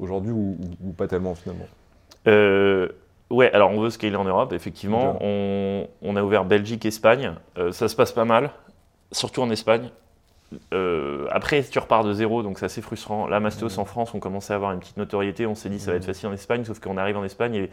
[0.00, 1.66] aujourd'hui ou, ou- ou pas tellement finalement?
[2.28, 2.88] Euh,
[3.30, 5.18] ouais, alors on veut scaler en Europe, effectivement.
[5.20, 7.34] On, on a ouvert Belgique, Espagne.
[7.58, 8.50] Euh, ça se passe pas mal,
[9.10, 9.90] surtout en Espagne.
[10.74, 13.26] Euh, après, tu repars de zéro, donc c'est assez frustrant.
[13.26, 13.80] Là, Mastéos Mm.
[13.80, 15.46] en France, on commençait à avoir une petite notoriété.
[15.46, 16.06] On s'est dit, ça va être Mm.
[16.06, 17.70] facile en Espagne, sauf qu'on arrive en Espagne et,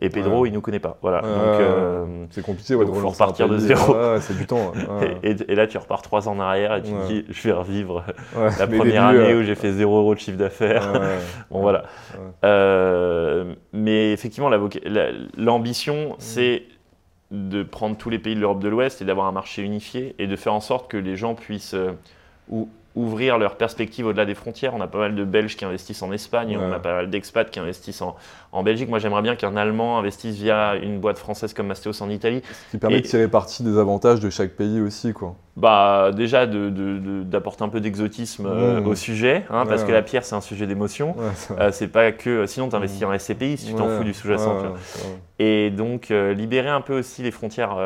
[0.00, 0.48] et Pedro, Ouais.
[0.48, 0.98] il nous connaît pas.
[1.02, 1.22] Voilà.
[1.24, 3.96] Euh, C'est compliqué ouais, de Donc, faut repartir de zéro.
[4.20, 4.72] C'est du temps.
[4.72, 5.18] ouais.
[5.22, 7.48] Et, et- et là, tu repars trois ans en arrière et tu te dis, je
[7.48, 10.92] vais revivre la première débuts, année euh, où j'ai fait 0 euros de chiffre d'affaires.
[11.50, 11.84] Bon, voilà.
[12.44, 14.58] Euh, mais effectivement, la-
[15.36, 16.64] l'ambition, c'est
[17.30, 20.26] de prendre tous les pays de l'Europe de l'Ouest et d'avoir un marché unifié et
[20.26, 21.92] de faire en sorte que les gens puissent euh,
[22.48, 24.74] ou- ouvrir leurs perspectives au-delà des frontières.
[24.74, 26.62] On a pas mal de Belges qui investissent en Espagne, Ouais.
[26.64, 28.16] on a pas mal d'expats qui investissent en,
[28.52, 28.88] en Belgique.
[28.88, 32.42] Moi, j'aimerais bien qu'un Allemand investisse via une boîte française comme Mastéos en Italie.
[32.66, 35.12] Ce qui permet Et- de tirer parti des avantages de chaque pays aussi.
[35.12, 35.36] Quoi.
[35.56, 39.88] Bah, déjà, d'apporter un peu d'exotisme euh, au sujet, hein, parce Ouais.
[39.88, 41.14] que la pierre, c'est un sujet d'émotion.
[41.58, 42.46] Euh, c'est pas que.
[42.46, 43.04] Sinon, tu investis Mmh.
[43.10, 44.54] en SCPI si tu t'en fous du sous-jacent.
[45.38, 47.76] Et donc, euh, libérer un peu aussi les frontières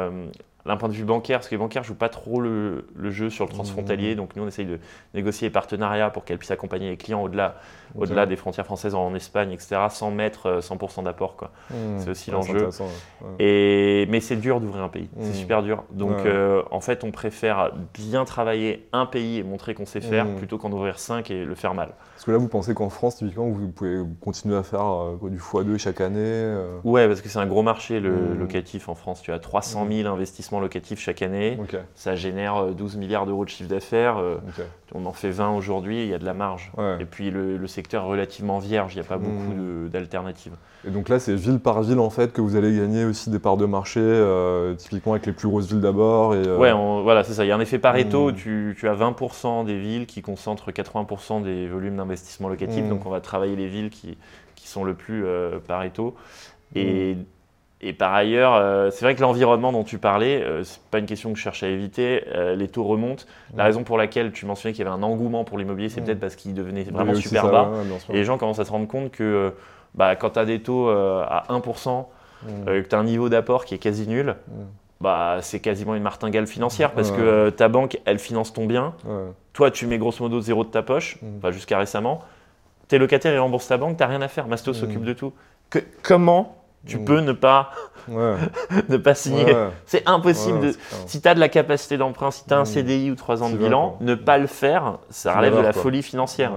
[0.67, 3.31] d'un point de vue bancaire, parce que les bancaires jouent pas trop le, le jeu
[3.31, 4.15] sur le transfrontalier.
[4.15, 4.17] Mmh.
[4.19, 4.79] Donc, nous, on essaye de
[5.15, 7.57] négocier des partenariats pour qu'elles puissent accompagner les clients au-delà
[7.97, 11.35] au-delà des frontières françaises en Espagne, etc., sans mettre euh, 100% d'apport.
[11.37, 11.51] Quoi.
[11.71, 11.75] Mmh.
[11.99, 12.67] c'est aussi Ouais, l'enjeu.
[12.67, 13.29] ouais.
[13.41, 15.09] Et, mais c'est dur d'ouvrir un pays.
[15.21, 15.35] C'est Mmh.
[15.35, 15.85] super dur.
[15.91, 16.23] Donc, Ouais.
[16.27, 20.57] euh, en fait, on préfère bien travailler un pays et montrer qu'on sait faire plutôt
[20.59, 21.91] qu'en ouvrir cinq et le faire mal.
[22.15, 25.31] Parce que là, vous pensez qu'en France, typiquement, vous pouvez continuer à faire euh, quoi,
[25.31, 28.95] du x2 chaque année euh, Ouais, parce que c'est un gros marché, le locatif en
[28.95, 29.23] France.
[29.23, 31.57] Tu as 300 000 investissements locatifs chaque année.
[31.95, 34.17] Ça génère euh, 12 milliards d'euros de chiffre d'affaires.
[34.19, 34.39] euh.
[34.93, 36.73] On en fait 20 aujourd'hui, il y a de la marge.
[36.77, 36.97] Ouais.
[37.01, 39.23] Et puis le, le secteur est relativement vierge, il n'y a pas Mmh.
[39.23, 40.55] beaucoup d'alternatives.
[40.85, 43.39] Et donc là, c'est ville par ville en fait que vous allez gagner aussi des
[43.39, 46.33] parts de marché, euh, typiquement avec les plus grosses villes d'abord.
[46.33, 47.45] Euh, Ouais, on- voilà, c'est ça.
[47.45, 48.31] Il y a un effet Pareto.
[48.33, 48.35] Mmh.
[48.35, 52.85] Tu, tu as 20% des villes qui concentrent 80% des volumes d'investissement locatif.
[52.85, 52.89] Mmh.
[52.89, 54.17] Donc on va travailler les villes qui,
[54.57, 56.17] qui sont le plus euh, Pareto.
[56.75, 57.17] Et.
[57.81, 61.07] Et par ailleurs, euh, c'est vrai que l'environnement dont tu parlais, euh, c'est pas une
[61.07, 62.25] question que je cherche à éviter.
[62.35, 63.25] Euh, les taux remontent.
[63.57, 63.67] La Mmh.
[63.67, 66.05] raison pour laquelle tu mentionnais qu'il y avait un engouement pour l'immobilier, c'est Mmh.
[66.05, 67.71] peut-être parce qu'il devenait vraiment super ça, bas.
[67.71, 67.97] ouais.
[68.11, 69.51] Et les gens commencent à se rendre compte que euh,
[69.95, 72.09] bah, quand tu as des taux à 1%,
[72.69, 74.53] euh, que tu as un niveau d'apport qui est quasi nul, Mm.
[75.01, 77.17] bah, c'est quasiment une martingale financière parce Ouais.
[77.17, 78.95] que ta banque, elle finance ton bien.
[79.07, 79.33] Ouais.
[79.55, 81.51] Toi, tu mets grosso modo zéro de ta poche, Mm.
[81.51, 82.21] jusqu'à récemment.
[82.89, 84.47] Tes locataires, ils remboursent ta banque, t'as rien à faire.
[84.47, 84.75] Masto Mm.
[84.75, 85.33] s'occupe de tout.
[85.71, 87.05] Que- comment tu Mm.
[87.05, 87.71] peux ne pas,
[88.09, 88.35] Ouais.
[88.89, 89.69] ne pas signer Ouais.
[89.87, 90.59] C'est impossible.
[90.61, 90.75] Ouais, de...
[91.07, 92.67] Si tu as de la capacité d'emprunt, si tu as un Mm.
[92.67, 95.83] CDI ou 3 ans de bilan, ne pas le faire, ça relève de la quoi.
[95.83, 96.53] folie financière.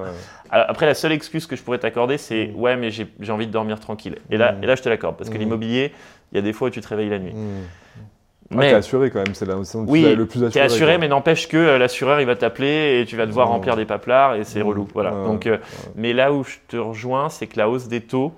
[0.49, 2.59] Alors, Après, la seule excuse que je pourrais t'accorder, c'est Mm.
[2.59, 4.17] ouais, mais j'ai envie de dormir tranquille.
[4.29, 5.39] Et là, et là je te l'accorde, parce que Mm.
[5.39, 5.93] l'immobilier,
[6.31, 7.33] il y a des fois où tu te réveilles la nuit.
[8.49, 10.65] Mais t'es assuré quand même, c'est la c'est Oui, le plus tu es assuré.
[10.65, 10.97] assuré, quoi.
[10.99, 14.35] mais n'empêche que euh, l'assureur, il va t'appeler et tu vas devoir remplir des paplards
[14.35, 14.87] et c'est relou.
[14.93, 15.09] Voilà.
[15.11, 15.57] Donc, euh.
[15.95, 18.31] Mais là où je te rejoins, c'est que la hausse des taux.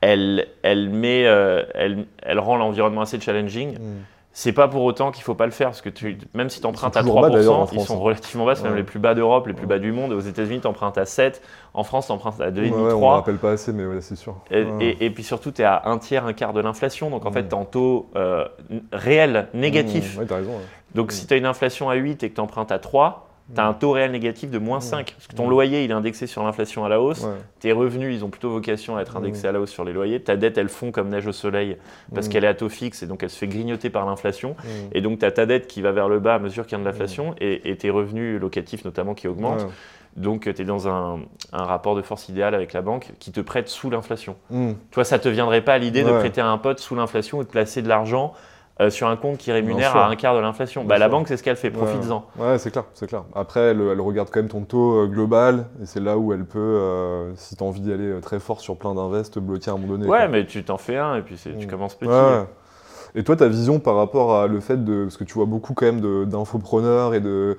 [0.00, 3.74] Elle, elle, met, euh, elle, elle rend l'environnement assez challenging.
[3.78, 4.02] Mm.
[4.32, 6.66] C'est pas pour autant qu'il faut pas le faire, parce que tu, même si tu
[6.66, 8.00] empruntes à toujours bas, 3%, d'ailleurs, en ils sont hein.
[8.00, 8.78] relativement bas, c'est même Ouais.
[8.78, 9.68] les plus bas d'Europe, les plus Ouais.
[9.68, 10.12] bas du monde.
[10.12, 11.42] Aux États-Unis, tu empruntes à 7,
[11.74, 13.14] en France, tu empruntes à 2,5, Ouais, ouais, on ne 3.
[13.16, 14.36] rappelle pas assez, mais c'est sûr.
[14.52, 14.84] Et, Ouais.
[15.00, 17.30] et- et puis surtout, tu es à un tiers, un quart de l'inflation, donc en
[17.30, 17.34] Mm.
[17.34, 18.44] fait, tu es en taux euh,
[18.92, 20.16] réel, négatif.
[20.18, 20.26] Mm.
[20.26, 20.52] T'as raison.
[20.94, 23.60] Donc si tu as une inflation à 8 et que tu empruntes à 3, tu
[23.60, 24.82] as un taux réel négatif de moins Mm.
[24.82, 25.12] 5.
[25.16, 27.22] Parce que ton loyer, il est indexé sur l'inflation à la hausse.
[27.24, 27.30] Ouais.
[27.60, 30.20] Tes revenus, ils ont plutôt vocation à être indexés à la hausse sur les loyers.
[30.20, 31.76] Ta dette, elle fond comme neige au soleil
[32.14, 34.56] parce qu'elle est à taux fixe et donc elle se fait grignoter par l'inflation.
[34.92, 36.80] Et donc, tu as ta dette qui va vers le bas à mesure qu'il y
[36.80, 39.62] a de l'inflation et, et tes revenus locatifs notamment qui augmentent.
[39.62, 39.68] Ouais.
[40.16, 41.20] Donc, tu es dans un,
[41.52, 44.34] un rapport de force idéal avec la banque qui te prête sous l'inflation.
[44.50, 44.72] Mm.
[44.90, 47.44] Toi, ça te viendrait pas à l'idée de prêter à un pote sous l'inflation ou
[47.44, 48.34] de placer de l'argent
[48.80, 50.84] euh, sur un compte qui rémunère à un quart de l'inflation.
[50.84, 52.24] Bah, la banque, c'est ce qu'elle fait, profites-en.
[52.38, 53.24] Ouais, c'est clair, c'est clair.
[53.34, 56.44] Après, elle, elle regarde quand même ton taux euh, global, et c'est là où elle
[56.46, 59.70] peut, euh, si tu as envie d'y aller très fort sur plein d'investes, te bloquer
[59.70, 60.06] à un moment donné.
[60.06, 60.28] Ouais, quoi.
[60.28, 61.66] mais tu t'en fais un et puis tu Mm.
[61.66, 62.08] commences petit.
[62.10, 62.44] Ouais.
[63.14, 65.04] Et toi, ta vision par rapport à le fait de.
[65.04, 67.56] Parce que tu vois beaucoup quand même d'infopreneurs et de.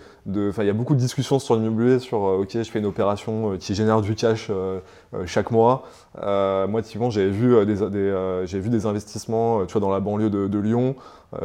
[0.49, 2.85] Enfin, il y a beaucoup de discussions sur l'immobilier sur euh, OK, je fais une
[2.85, 4.79] opération euh, qui génère du cash euh,
[5.25, 5.83] chaque mois.
[6.15, 10.95] Moi, typiquement, j'avais vu, des, vu des investissements tu vois, dans la banlieue de, Lyon,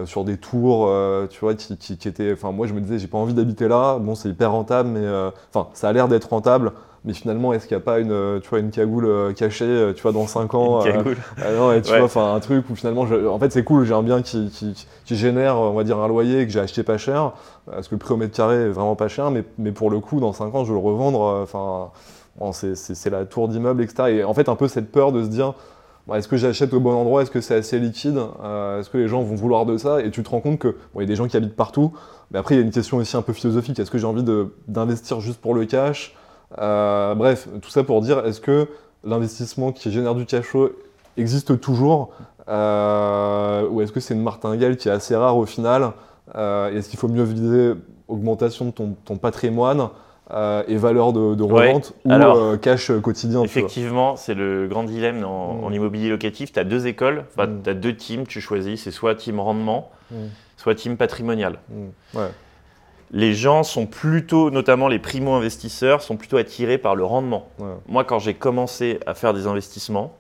[0.04, 0.92] sur des tours,
[1.30, 2.32] tu vois, qui, qui, étaient.
[2.32, 3.98] Enfin, moi, je me disais, j'ai pas envie d'habiter là.
[3.98, 5.06] Bon, c'est hyper rentable, mais.
[5.52, 6.72] Enfin, ça a l'air d'être rentable.
[7.06, 9.64] Mais finalement, est-ce qu'il n'y a pas une, euh, tu vois, une cagoule euh, cachée,
[9.64, 11.16] euh, tu vois, dans 5 ans Une cagoule.
[11.40, 11.98] ah non, et tu Ouais.
[11.98, 14.50] vois, enfin un truc où finalement, je- en fait, c'est cool, j'ai un bien qui,
[14.50, 17.32] qui, qui génère, on va dire, un loyer que j'ai acheté pas cher,
[17.70, 20.00] parce que le prix au mètre carré est vraiment pas cher, mais, mais pour le
[20.00, 21.90] coup, dans 5 ans, je vais le revendre, enfin,
[22.40, 24.08] bon, c'est- la tour d'immeuble, etc.
[24.10, 25.54] Et en fait, un peu cette peur de se dire,
[26.12, 29.06] est-ce que j'achète au bon endroit, est-ce que c'est assez liquide, Euh, est-ce que les
[29.06, 31.06] gens vont vouloir de ça, et tu te rends compte que, bon, il y a
[31.06, 31.92] des gens qui habitent partout,
[32.32, 34.24] mais après, il y a une question aussi un peu philosophique, est-ce que j'ai envie
[34.66, 36.16] d'investir juste pour le cash
[36.56, 38.68] Bref, tout ça pour dire, est-ce que
[39.04, 40.70] l'investissement qui génère du cash flow
[41.16, 42.10] existe toujours
[42.48, 45.92] euh, ou est-ce que c'est une martingale qui est assez rare au final
[46.36, 47.72] euh, Est-ce qu'il faut mieux viser
[48.08, 49.88] augmentation de ton, ton patrimoine
[50.32, 54.66] euh, et valeur de, de Ouais, revente ou alors, euh, cash quotidien Effectivement, c'est le
[54.68, 55.64] grand dilemme en, Mm.
[55.64, 56.52] en immobilier locatif.
[56.52, 57.62] Tu as deux écoles, enfin, Mm.
[57.64, 58.82] tu as deux teams, tu choisis.
[58.82, 60.14] C'est soit team rendement, Mm.
[60.56, 61.58] soit team patrimonial.
[62.14, 62.28] Ouais.
[63.12, 67.48] Les gens sont plutôt, notamment les primo-investisseurs, sont plutôt attirés par le rendement.
[67.58, 67.68] Ouais.
[67.88, 70.16] Moi, quand j'ai commencé à faire des investissements,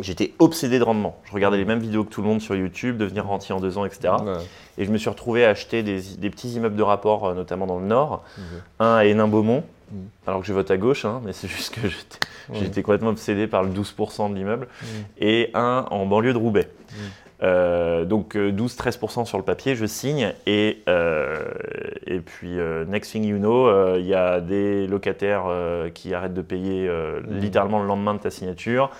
[0.00, 1.20] j'étais obsédé de rendement.
[1.24, 3.78] Je regardais les mêmes vidéos que tout le monde sur YouTube, devenir rentier en deux
[3.78, 4.14] ans, etc.
[4.24, 4.32] Ouais.
[4.78, 7.66] Et je me suis retrouvé à acheter des, des petits immeubles de rapport, euh, notamment
[7.66, 8.24] dans le Nord.
[8.80, 9.96] Un à Hénin-Beaumont, Mm.
[10.26, 11.88] alors que je vote à gauche, hein, mais c'est juste que
[12.54, 14.66] j'étais complètement obsédé par le 12% de l'immeuble.
[14.66, 14.86] Mm.
[15.18, 16.68] Et un en banlieue de Roubaix.
[17.42, 20.32] Euh, donc euh, 12-13% sur le papier, je signe.
[20.46, 21.36] Et, euh,
[22.06, 26.14] et puis, euh, next thing you know, euh, il y a des locataires euh, qui
[26.14, 28.90] arrêtent de payer euh, littéralement le lendemain de ta signature.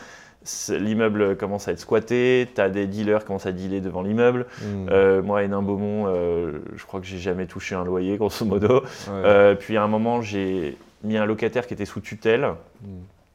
[0.71, 4.47] L'immeuble commence à être squatté, tu as des dealers qui commencent à dealer devant l'immeuble.
[4.63, 4.87] Mm.
[4.91, 8.81] Euh, moi, à Hénin-Beaumont, euh, je crois que j'ai jamais touché un loyer, grosso modo.
[8.81, 8.83] Ouais.
[9.11, 12.55] Euh, puis à un moment, j'ai mis un locataire qui était sous tutelle.
[12.83, 12.87] Mm.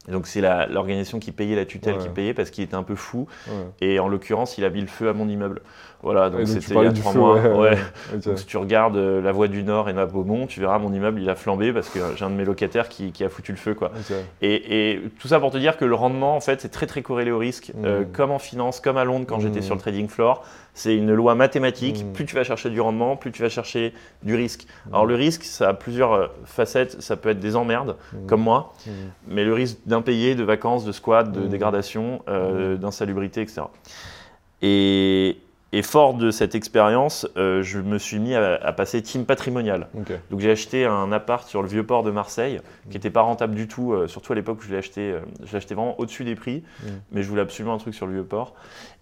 [0.07, 2.01] Et Donc c'est la- l'organisation qui payait la tutelle Ouais.
[2.01, 3.27] qui payait parce qu'il était un peu fou.
[3.47, 3.53] Ouais.
[3.81, 5.61] Et en l'occurrence, il a mis le feu à mon immeuble.
[6.03, 7.59] Voilà, donc c'était il y a trois feu, mois.
[7.61, 7.77] ouais.
[8.25, 10.93] Donc si tu regardes euh, la voie du Nord et na Beaumont, tu verras mon
[10.93, 13.51] immeuble, il a flambé parce que j'ai un de mes locataires qui, qui a foutu
[13.53, 13.73] le feu.
[13.73, 13.91] Quoi.
[14.43, 17.01] Et, et tout ça pour te dire que le rendement, en fait, c'est très très
[17.01, 17.71] corrélé au risque.
[17.73, 17.85] Mm.
[17.85, 19.63] Euh, comme en finance, comme à Londres quand j'étais Mm.
[19.63, 22.03] sur le trading floor, c'est une loi mathématique.
[22.05, 22.13] Mm.
[22.13, 24.67] Plus tu vas chercher du rendement, plus tu vas chercher du risque.
[24.85, 24.89] Mm.
[24.93, 27.01] Alors le risque, ça a plusieurs euh, facettes.
[27.01, 28.25] Ça peut être des emmerdes, Mm.
[28.27, 28.73] comme moi,
[29.27, 33.63] mais le risque d'impayé, de vacances, de squat, de dégradation, euh, d'insalubrité, etc.
[34.61, 35.37] Et,
[35.71, 39.87] et fort de cette expérience, euh, je me suis mis à, à passer team patrimonial.
[40.31, 43.55] Donc j'ai acheté un appart sur le vieux port de Marseille, qui n'était pas rentable
[43.55, 45.15] du tout, euh, surtout à l'époque où je l'ai acheté.
[45.43, 46.63] je l'ai acheté vraiment au-dessus des prix,
[47.11, 48.55] mais je voulais absolument un truc sur le vieux port.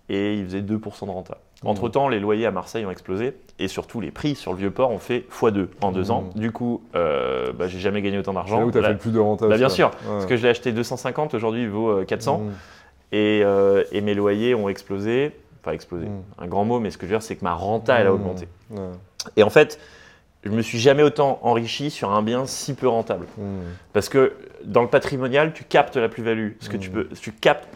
[0.10, 1.38] Et il faisait 2% de renta.
[1.64, 1.68] Mm.
[1.68, 4.92] Entre-temps, les loyers à Marseille ont explosé, et surtout les prix sur le vieux port
[4.92, 6.30] ont fait x2 en deux ans.
[6.36, 8.60] Du coup, euh, bah, j'ai jamais gagné autant C'est d'argent.
[8.60, 9.50] là où tu as Là- fait le plus de rentable.
[9.52, 9.96] bah, bien sûr, Ouais.
[10.10, 12.40] parce que je l'ai acheté 250, aujourd'hui il vaut euh, 400.
[12.40, 12.52] Mm.
[13.14, 15.32] et, euh, et mes loyers ont explosé.
[15.62, 17.98] Enfin, explosé, un grand mot, mais ce que je veux dire, c'est que ma renta,
[17.98, 18.14] elle a Mmh.
[18.16, 18.48] augmenté.
[18.72, 18.80] Ouais.
[19.38, 19.80] Et en fait,
[20.44, 23.28] je me suis jamais autant enrichi sur un bien si peu rentable.
[23.38, 23.44] Mmh.
[23.94, 24.34] Parce que
[24.66, 26.54] dans le patrimonial, tu captes la plus-value.
[26.60, 27.70] Ce que tu peux, tu captes,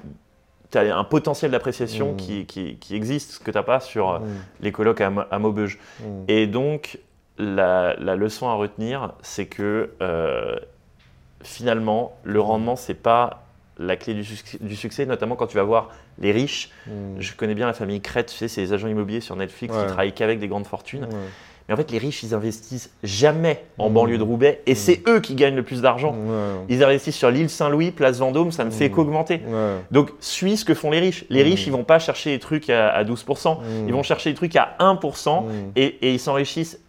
[0.72, 2.18] tu as un potentiel d'appréciation Mm.
[2.18, 4.26] qui, qui, qui existe, ce que tu n'as pas sur euh, Mmh.
[4.62, 5.80] les colocs à, à Maubeuge.
[6.00, 6.04] Mmh.
[6.28, 7.00] Et donc,
[7.38, 10.56] la, la leçon à retenir, c'est que euh,
[11.44, 13.44] finalement, le rendement, c'est pas
[13.80, 14.26] la clé du,
[14.62, 16.72] du succès, notamment quand tu vas voir les riches.
[17.20, 19.82] Je connais bien la famille Crête, tu sais, c'est les agents immobiliers sur Netflix Ouais.
[19.82, 21.04] qui travaillent qu'avec des grandes fortunes.
[21.06, 21.10] Ouais.
[21.68, 23.94] Mais en fait, les riches, ils investissent jamais en Mm.
[23.94, 26.12] banlieue de Roubaix et c'est eux qui gagnent le plus d'argent.
[26.14, 26.66] Ouais.
[26.70, 28.92] Ils investissent sur l'île Saint-Louis, place Vendôme, ça ne fait Mm.
[28.94, 29.42] qu'augmenter.
[29.48, 29.76] Ouais.
[29.92, 31.26] Donc, suis ce que font les riches?
[31.30, 33.88] Les riches, ils vont pas chercher des trucs à, à 12%, Mm.
[33.88, 35.48] ils vont chercher des trucs à 1% Mmh.
[35.76, 36.80] et, et ils s'enrichissent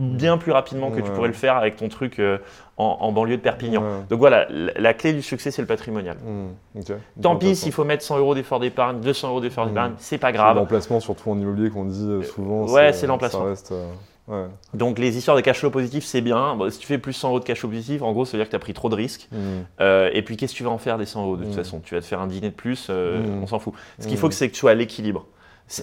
[0.00, 2.38] bien plus rapidement que tu pourrais le faire avec ton truc euh,
[2.76, 3.80] en, en banlieue de Perpignan.
[3.82, 3.88] Ouais.
[4.08, 6.16] Donc voilà, la, la clé du succès, c'est le patrimonial.
[6.24, 6.80] Mmh.
[7.20, 10.30] Tant pis s'il faut mettre 100 euros d'effort d'épargne, 200 euros d'effort d'épargne, c'est pas
[10.30, 10.54] grave.
[10.54, 12.68] L'emplacement, surtout en immobilier, qu'on dit euh, souvent.
[12.68, 13.40] ouais, c'est l'emplacement.
[13.40, 13.72] Ça reste.
[13.72, 13.90] euh,
[14.28, 14.46] ouais.
[14.74, 16.54] Donc les histoires de cash flow positif, c'est bien.
[16.56, 18.38] Bon, si tu fais plus 100 euros de cash flow positif, en gros, ça veut
[18.38, 19.28] dire que tu as pris trop de risques.
[19.32, 19.36] Mmh.
[19.80, 21.56] Euh, et puis, qu'est-ce que tu vas en faire des 100 euros de toute Mm.
[21.56, 21.80] façon?
[21.80, 23.42] Tu vas te faire un dîner de plus, euh, Mm.
[23.42, 23.74] on s'en fout.
[23.98, 25.26] Ce qu'il faut, c'est que tu sois à l'équilibre.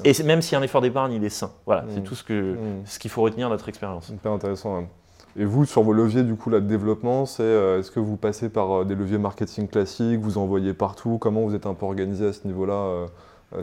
[0.03, 1.51] Et même si un effort d'épargne, il est sain.
[1.65, 4.09] Voilà, c'est tout ce qu'il faut retenir de notre expérience.
[4.09, 4.77] Hyper intéressant.
[4.79, 4.87] ouais.
[5.37, 8.15] Et vous, sur vos leviers du coup, là, de développement, c'est euh, est-ce que vous
[8.15, 11.17] passez par des leviers marketing classiques, vous envoyez partout?
[11.19, 13.07] Comment vous êtes un peu organisé à ce niveau-là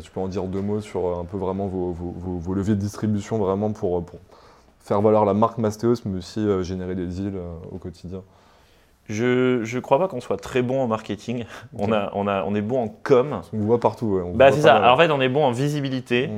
[0.02, 2.74] Tu peux en dire deux mots sur un peu vraiment vos, vos- vos- vos leviers
[2.74, 4.20] de distribution vraiment pour, pour
[4.82, 8.22] faire valoir la marque Mastéos, mais aussi euh, générer des deals euh, au quotidien.
[9.08, 11.44] Je ne crois pas qu'on soit très bon en marketing.
[11.78, 13.40] On, a, on, a, on est bon en com.
[13.52, 14.06] On vous voit partout.
[14.06, 14.76] ouais, on vous Bah, c'est ça.
[14.76, 16.28] Alors, en fait, on est bon en visibilité.
[16.28, 16.30] Mm.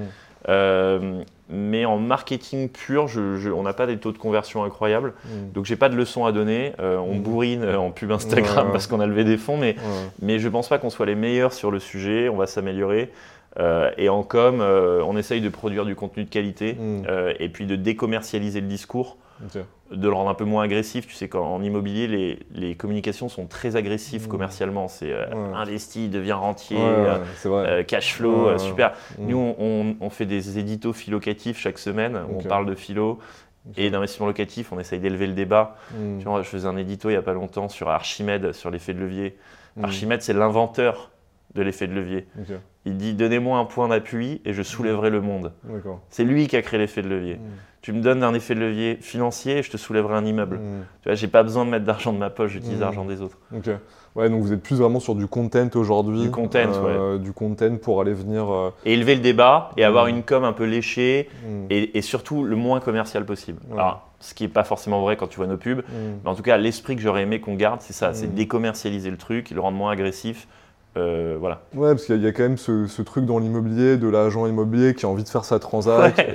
[0.48, 5.12] euh, mais en marketing pur, je- je- on n'a pas des taux de conversion incroyables.
[5.26, 5.52] Mm.
[5.52, 6.72] Donc, j'ai pas de leçons à donner.
[6.80, 7.20] Euh, on Mm.
[7.20, 8.72] bourrine en pub Instagram Ouais.
[8.72, 9.76] parce qu'on a levé des fonds, mais.
[10.22, 13.12] Mais je pense pas qu'on soit les meilleurs sur le sujet, on va s'améliorer.
[13.60, 17.02] Euh, et en com, euh, on essaye de produire du contenu de qualité Mm.
[17.08, 19.16] euh, et puis de décommercialiser le discours,
[19.90, 21.06] de le rendre un peu moins agressif.
[21.06, 24.30] Tu sais qu'en immobilier, les, les communications sont très agressives Mm.
[24.30, 24.88] commercialement.
[24.88, 25.28] C'est Ouais.
[25.54, 28.92] investi, devient rentier, Ouais, ouais, cash flow, super.
[29.18, 29.26] Mm.
[29.28, 33.18] Nous, on, on- on fait des éditos philocatifs chaque semaine où on parle de philo
[33.76, 34.72] et d'investissement locatif.
[34.72, 35.76] On essaye d'élever le débat.
[35.92, 36.18] Mm.
[36.18, 38.94] Tu vois, je faisais un édito il n'y a pas longtemps sur Archimède, sur l'effet
[38.94, 39.36] de levier.
[39.82, 41.10] Archimède, c'est l'inventeur
[41.54, 42.26] de l'effet de levier.
[42.86, 45.52] Il dit Donnez-moi un point d'appui et je soulèverai le monde.
[46.10, 47.34] C'est lui qui a créé l'effet de levier.
[47.36, 47.40] Mm.
[47.82, 50.56] Tu me donnes un effet de levier financier et je te soulèverai un immeuble.
[50.56, 50.84] Mm.
[51.02, 52.80] Tu vois, j'ai pas besoin de mettre d'argent de ma poche, j'utilise Mm.
[52.80, 53.38] l'argent des autres.
[53.54, 53.68] Ok.
[54.16, 56.20] Ouais, donc vous êtes plus vraiment sur du content aujourd'hui.
[56.22, 58.48] Du content, euh, Du content pour aller venir.
[58.52, 60.10] euh, Et élever le débat et avoir Mm.
[60.10, 61.28] une com un peu léchée
[61.70, 63.60] et, et surtout le moins commercial possible.
[63.72, 65.82] Alors, ce qui n'est pas forcément vrai quand tu vois nos pubs,
[66.22, 68.34] mais en tout cas, l'esprit que j'aurais aimé qu'on garde, c'est ça c'est Mm.
[68.34, 70.46] décommercialiser le truc, le rendre moins agressif.
[70.96, 71.60] Euh, voilà.
[71.74, 73.96] Ouais, parce qu'il y, a- il y a quand même ce, ce truc dans l'immobilier
[73.96, 76.18] de l'agent immobilier qui a envie de faire sa transac.
[76.18, 76.34] Ouais.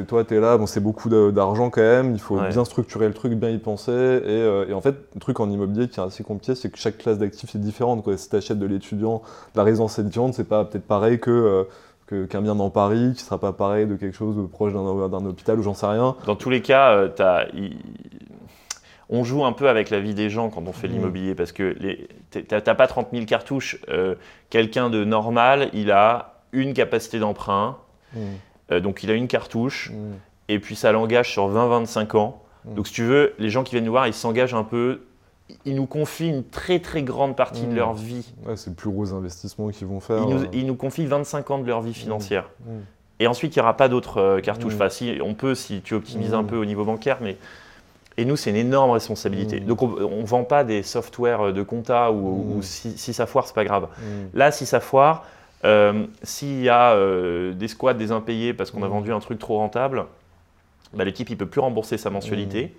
[0.00, 2.12] Et toi, tu es là, bon, c'est beaucoup d'argent quand même.
[2.12, 2.48] Il faut Ouais.
[2.48, 3.92] bien structurer le truc, bien y penser.
[3.92, 6.78] Et, euh, et en fait, le truc en immobilier qui est assez compliqué, c'est que
[6.78, 8.02] chaque classe d'actifs est différente.
[8.02, 8.16] Quoi.
[8.16, 9.22] Si tu achètes de l'étudiant,
[9.54, 11.30] de la résidence étudiante, c'est pas peut-être pareil que.
[11.30, 11.64] euh,
[12.06, 15.26] que- qu'un bien dans Paris, qui sera pas pareil de quelque chose de proche d'un
[15.26, 16.16] hôpital ou j'en sais rien.
[16.24, 17.76] Dans tous les cas, euh, t'as- il-
[19.10, 20.94] on joue un peu avec la vie des gens quand on fait Mhm.
[20.94, 21.76] l'immobilier parce que
[22.30, 23.78] t'as t'as pas 30 000 cartouches.
[23.88, 24.14] Euh,
[24.50, 27.76] Quelqu'un de normal, il a une capacité d'emprunt,
[28.14, 28.18] Mm,
[28.72, 30.12] euh, donc il a une cartouche, mm,
[30.48, 32.42] et puis ça l'engage sur 20-25 ans.
[32.64, 35.02] Donc si tu veux, les gens qui viennent nous voir, ils s'engagent un peu,
[35.66, 38.32] ils nous confient une très très grande partie de leur vie.
[38.46, 40.22] Ouais, c'est le plus gros investissement qu'ils vont faire.
[40.22, 40.48] Ils nous, euh.
[40.54, 42.48] ils nous confient 25 ans de leur vie financière.
[43.20, 44.74] Et ensuite, il n'y aura pas d'autres cartouches.
[44.74, 47.36] Enfin, si, on peut si tu optimises un peu au niveau bancaire, mais.
[48.18, 49.60] Et nous, c'est une énorme responsabilité.
[49.60, 49.64] Mm.
[49.64, 52.62] Donc, on ne vend pas des softwares de compta ou, Mm.
[52.62, 53.84] si, si ça foire, c'est pas grave.
[53.84, 54.04] Mm.
[54.34, 55.24] Là, si ça foire,
[55.64, 59.38] euh, s'il y a euh, des squats, des impayés parce qu'on a vendu un truc
[59.38, 60.04] trop rentable,
[60.94, 62.74] bah, le type, il peut plus rembourser sa mensualité.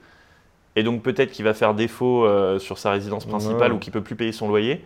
[0.75, 4.04] Et donc, peut-être qu'il va faire défaut euh, sur sa résidence principale ou qu'il peut
[4.04, 4.86] plus payer son loyer.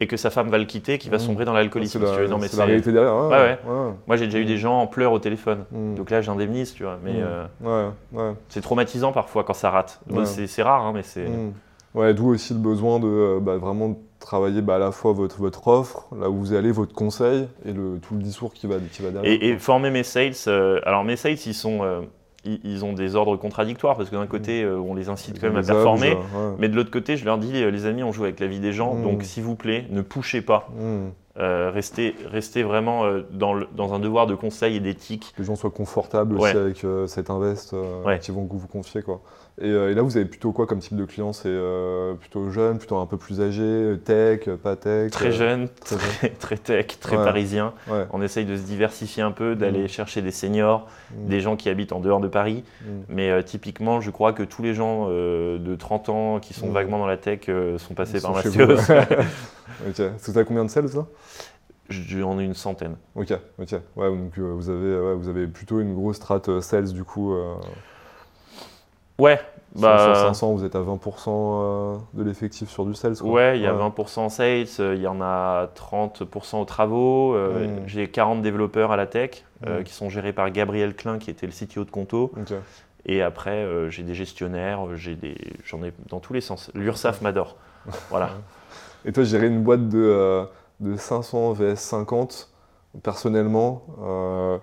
[0.00, 1.20] Et que sa femme va le quitter, qu'il va Mm.
[1.20, 1.98] sombrer dans C'est l'alcoolisme.
[1.98, 2.22] veux.
[2.22, 3.16] la, Non, mais c'est la c'est- réalité derrière.
[3.16, 3.92] Ouais, Ouais, ouais.
[4.06, 4.46] Moi, j'ai déjà eu Mm.
[4.46, 5.64] des gens en pleurs au téléphone.
[5.72, 5.94] Mm.
[5.96, 6.98] Donc là, j'indemnise, tu vois.
[7.02, 8.32] Mais euh, Ouais, ouais.
[8.48, 10.00] c'est traumatisant parfois quand ça rate.
[10.06, 11.26] Bon, c'est c'est rare, hein, mais c'est.
[11.28, 11.52] Mm.
[11.94, 15.38] Ouais, d'où aussi le besoin de euh, bah, vraiment travailler bah, à la fois votre,
[15.40, 18.76] votre offre, là où vous allez, votre conseil et le, tout le discours qui va,
[18.92, 19.32] qui va derrière.
[19.32, 20.32] Et, et former mes sales.
[20.48, 22.02] euh, alors, mes sales, ils, sont, euh,
[22.48, 25.48] ils, ils ont des ordres contradictoires parce que d'un côté, euh, on les incite quand
[25.48, 26.14] même à performer.
[26.14, 26.20] ouais.
[26.58, 28.60] Mais de l'autre côté, je leur dis, euh, les amis, on joue avec la vie
[28.60, 28.94] des gens.
[28.94, 29.02] Mm.
[29.02, 30.68] Donc, s'il vous plaît, ne poussez pas.
[30.78, 31.08] Mm.
[31.40, 35.32] Euh, rester, rester vraiment euh, dans, le- dans un devoir de conseil et d'éthique.
[35.36, 38.18] Que les gens soient confortables aussi avec euh, cet invest Ouais.
[38.18, 39.02] qu'ils vont vous confier.
[39.02, 39.20] Quoi.
[39.60, 41.32] Et, euh, et là, vous avez plutôt quoi comme type de client?
[41.32, 45.68] C'est euh, plutôt jeune, plutôt un peu plus âgé, tech, pas tech Très euh, jeune,
[45.84, 47.24] très très, très tech, très Ouais.
[47.24, 47.72] parisien.
[47.88, 48.06] Ouais.
[48.12, 49.88] On essaye de se diversifier un peu, d'aller Mm.
[49.88, 51.28] chercher des seniors, Mm.
[51.28, 52.62] des gens qui habitent en dehors de Paris.
[52.82, 52.86] Mm.
[53.08, 56.70] Mais euh, typiquement, je crois que tous les gens euh, de 30 ans qui sont
[56.70, 58.42] vaguement dans la tech euh, sont passés Ils par ouais.
[59.88, 60.02] ok.
[60.24, 61.06] Vous avez combien de sales là
[61.90, 62.96] J'en ai une centaine.
[63.16, 63.74] Ok, ok.
[63.96, 67.02] Ouais, donc euh, vous, avez, ouais, vous avez plutôt une grosse strat euh, sales du
[67.02, 67.34] coup.
[69.18, 69.40] Ouais,
[69.74, 73.16] bah, sur 500, vous êtes à 20% euh, de l'effectif sur du sales.
[73.16, 73.30] quoi.
[73.30, 77.34] Ouais, il y a 20% sales, euh, il y en a 30% aux travaux.
[77.34, 77.82] euh, Mm.
[77.86, 79.84] J'ai 40 développeurs à la tech euh, Mm.
[79.84, 82.32] qui sont gérés par Gabriel Klein, qui était le CTO de Conto.
[83.06, 86.70] Et après, j'ai des gestionnaires, j'ai des, j'en ai dans tous les sens.
[86.74, 87.56] L'URSAF m'adore.
[88.10, 88.30] Voilà.
[89.04, 90.44] Et toi, gérer une boîte de,
[90.80, 92.50] de 500 vs 50,
[93.02, 94.58] personnellement, euh,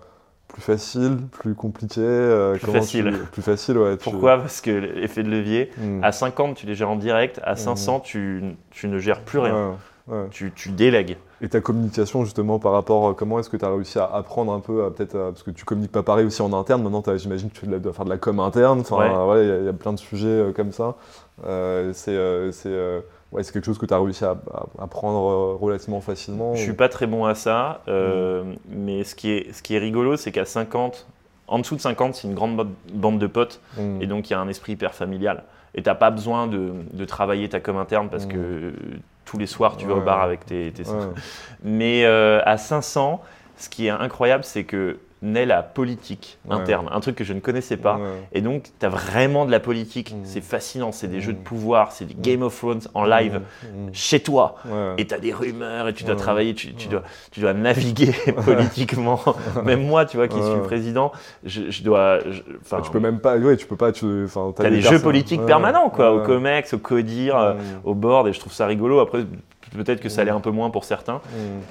[0.56, 3.12] plus facile, plus compliqué euh, Plus facile.
[3.12, 3.98] tu- Plus facile, ouais.
[3.98, 4.38] tu- Pourquoi?
[4.38, 6.02] Parce que l'effet de levier, Hmm.
[6.02, 8.42] à 50, tu les gères en direct, à 500, tu,
[8.72, 9.76] tu ne gères plus rien.
[10.08, 10.28] Ouais, ouais.
[10.32, 11.18] Tu, tu délègues.
[11.42, 14.54] Et ta communication, justement, par rapport, euh, comment est-ce que tu as réussi à apprendre
[14.54, 17.04] un peu, à peut-être, à- parce que tu communiques pas pareil aussi en interne, maintenant
[17.18, 19.44] j'imagine que tu dois faire de la com interne, enfin, Ouais.
[19.44, 20.96] il y a- il y, a plein de sujets euh, comme ça.
[21.46, 23.02] Euh, c'est euh, c'est, euh,
[23.34, 26.74] ouais, quelque chose que tu as réussi à, à apprendre euh, relativement facilement Je suis
[26.74, 28.56] pas très bon à ça, euh, Mm.
[28.70, 31.06] mais ce qui est, ce qui est rigolo, c'est qu'à 50,
[31.50, 34.02] en dessous de 50, c'est une grande bande de potes, Hmm.
[34.02, 35.44] et donc il y a un esprit hyper familial.
[35.76, 38.30] Et t'as pas besoin de, de travailler ta com interne parce Mm.
[38.30, 38.72] que euh,
[39.26, 40.72] tous les soirs, tu vas au bar avec tes.
[41.64, 43.22] Mais euh, à 500,
[43.58, 46.54] ce qui est incroyable, c'est que naît la politique Ouais.
[46.56, 47.96] interne, un truc que je ne connaissais pas.
[47.96, 48.02] Ouais.
[48.34, 50.12] Et donc, tu as vraiment de la politique.
[50.14, 50.20] Mm.
[50.24, 50.92] C'est fascinant.
[50.92, 51.22] C'est des Mm.
[51.22, 53.42] jeux de pouvoir, c'est du Game of Thrones en live
[53.94, 54.56] chez toi.
[54.66, 54.94] Ouais.
[54.98, 57.02] Et tu as des rumeurs et tu dois travailler, tu, dois,
[57.32, 58.14] tu dois naviguer
[58.46, 59.20] politiquement.
[59.64, 61.12] Même moi, tu vois, qui suis président,
[61.44, 62.20] je, je dois.
[62.62, 65.46] enfin, tu peux même pas, ouais, tu peux pas, tu, T'as des des jeux politiques
[65.46, 69.00] permanents, quoi, au COMEX, au CODIR, euh, au board, et je trouve ça rigolo.
[69.00, 69.24] Après,
[69.76, 71.22] peut-être que ça l'est un peu moins pour certains.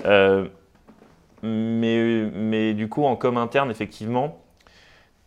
[0.07, 0.47] Euh,
[1.45, 4.39] mais, mais du coup, en com interne, effectivement,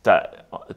[0.03, 0.29] tu as,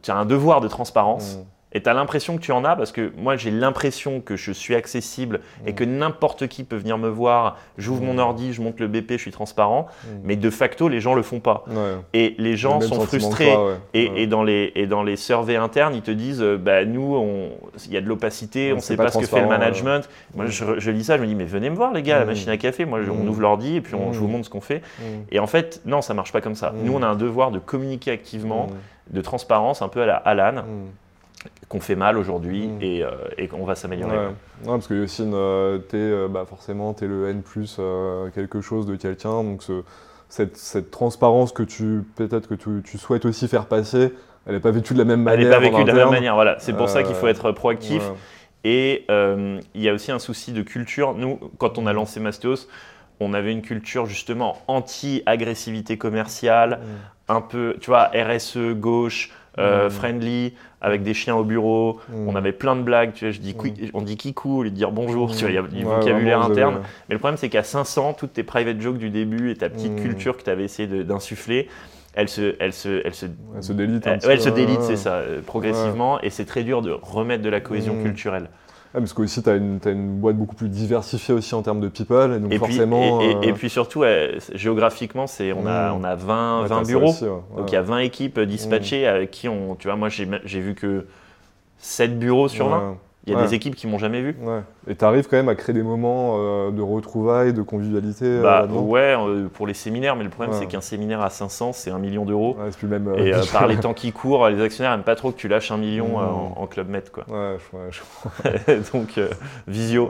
[0.09, 1.37] un devoir de transparence.
[1.37, 1.45] Hmm.
[1.73, 4.51] Et tu as l'impression que tu en as parce que moi j'ai l'impression que je
[4.51, 7.59] suis accessible et que n'importe qui peut venir me voir.
[7.79, 8.19] J'ouvre mon Mm.
[8.19, 9.87] ordi, je monte le BP, je suis transparent.
[10.05, 10.09] Hmm.
[10.25, 11.65] Mais de facto, les gens le font pas.
[11.69, 11.95] Ouais.
[12.13, 13.53] Et les gens Le sont frustrés.
[13.53, 13.75] toi, ouais.
[13.95, 14.21] Et, Ouais.
[14.23, 17.51] et dans les, et dans les surveys internes, ils te disent euh, bah, nous, on-
[17.87, 20.09] il y a de l'opacité, on ne sait pas pas, ce que fait le management.
[20.35, 20.49] Moi, Mm.
[20.49, 22.25] je, je lis ça, je me dis mais venez me voir, les gars, à la
[22.27, 22.85] machine à café.
[22.85, 24.83] Moi, je- on ouvre l'ordi et puis on- je vous montre ce qu'on fait.
[25.31, 26.73] Et en fait, non, ça marche pas comme ça.
[26.83, 28.67] Nous, on a un devoir de communiquer activement,
[29.11, 30.65] de transparence, un peu à la Alan.
[31.69, 32.79] Qu'on fait mal aujourd'hui Mm.
[32.83, 34.17] et, euh, et qu'on va s'améliorer.
[34.19, 34.33] Ouais.
[34.67, 38.87] Parce que Yacine, euh, t'es euh, bah, forcément t'es le N plus euh, quelque chose
[38.87, 39.83] de quelqu'un, donc ce-
[40.29, 44.13] cette, cette transparence que tu peut-être que tu, tu souhaites aussi faire passer,
[44.47, 45.49] elle n'est pas vécue de la même Elle manière.
[45.49, 46.35] n'est pas vécue de la même manière.
[46.35, 48.03] Voilà, c'est pour ça qu'il faut être proactif.
[48.03, 48.15] Ouais.
[48.65, 49.07] Et
[49.75, 51.15] il y a aussi un souci de culture.
[51.15, 52.69] Nous, quand on a lancé Mastéos,
[53.19, 56.81] on avait une culture justement anti-agressivité commerciale,
[57.29, 57.33] Hmm.
[57.37, 59.91] un peu, tu vois, RSE, gauche, euh, Mm.
[59.91, 62.01] friendly, avec des chiens au bureau.
[62.09, 62.29] Hmm.
[62.29, 64.71] On avait plein de blagues, tu vois, je dis, qui- on dit kikou au lieu
[64.71, 66.81] de dire bonjour, tu vois, il y a du Ouais, vocabulaire avez- interne.
[67.09, 69.93] Mais le problème, c'est qu'à 500, toutes tes private jokes du début et ta petite
[69.93, 70.03] Mm.
[70.03, 71.69] culture que tu avais essayé d'insuffler,
[72.15, 74.07] elle se, elle se, elle se, Elle se délite.
[74.07, 77.43] un elle, ouais, se délite, c'est ça, euh, progressivement, et c'est très dur de remettre
[77.43, 78.03] de la cohésion Mm.
[78.03, 78.49] culturelle.
[78.93, 81.81] Ouais, parce qu'aussi, tu as, une t'as une boîte beaucoup plus diversifiée aussi en termes
[81.81, 83.21] de people, et donc Et puis, forcément.
[83.21, 84.03] et, et- euh, et puis surtout,
[84.55, 86.01] géographiquement, c'est, on, a, Mm.
[86.01, 87.11] on a 20, ouais, 20 t'as ça bureaux.
[87.11, 87.41] aussi, ouais.
[87.57, 89.77] Donc il y a 20 équipes dispatchées avec qui on.
[89.77, 91.07] Tu vois, moi j'ai j'ai vu que
[91.79, 92.97] 7 bureaux sur 20.
[93.27, 93.45] Il y a Ouais.
[93.49, 94.35] des équipes qui m'ont jamais vu.
[94.43, 94.61] Ouais.
[94.89, 98.43] Et tu arrives quand même à créer des moments euh, de retrouvailles, de convivialité euh,
[98.43, 100.59] Bah ouais, euh, pour les séminaires, mais le problème Ouais.
[100.59, 102.57] c'est qu'un séminaire à 500, c'est un million d'euros.
[102.79, 103.09] Plus même.
[103.09, 105.71] euh, Et par les temps qui courent, les actionnaires n'aiment pas trop que tu lâches
[105.71, 106.29] un million euh, Mm.
[106.57, 107.11] en, en Club Med.
[107.11, 107.25] Quoi.
[107.29, 107.57] Ouais,
[107.91, 107.99] je,
[108.71, 109.21] je- Donc,
[109.69, 110.09] visio.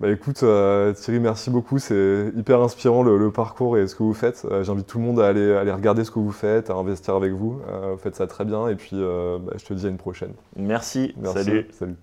[0.00, 1.78] Bah écoute, euh, Thierry, merci beaucoup.
[1.78, 4.44] C'est hyper inspirant le, le parcours et ce que vous faites.
[4.50, 6.74] Euh, J'invite tout le monde à aller, à aller regarder ce que vous faites, à
[6.74, 7.60] investir avec vous.
[7.68, 8.66] Euh, vous faites ça très bien.
[8.66, 10.32] Et puis, bah, je te dis à une prochaine.
[10.56, 11.14] Merci.
[11.16, 11.44] Merci.
[11.44, 11.68] Salut.
[11.70, 11.96] Salut.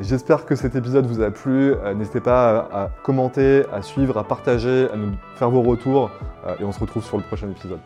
[0.00, 1.74] J'espère que cet épisode vous a plu.
[1.96, 6.10] N'hésitez pas à, à commenter, à suivre, à partager, à nous faire vos retours.
[6.60, 7.78] Et on se retrouve sur le prochain épisode.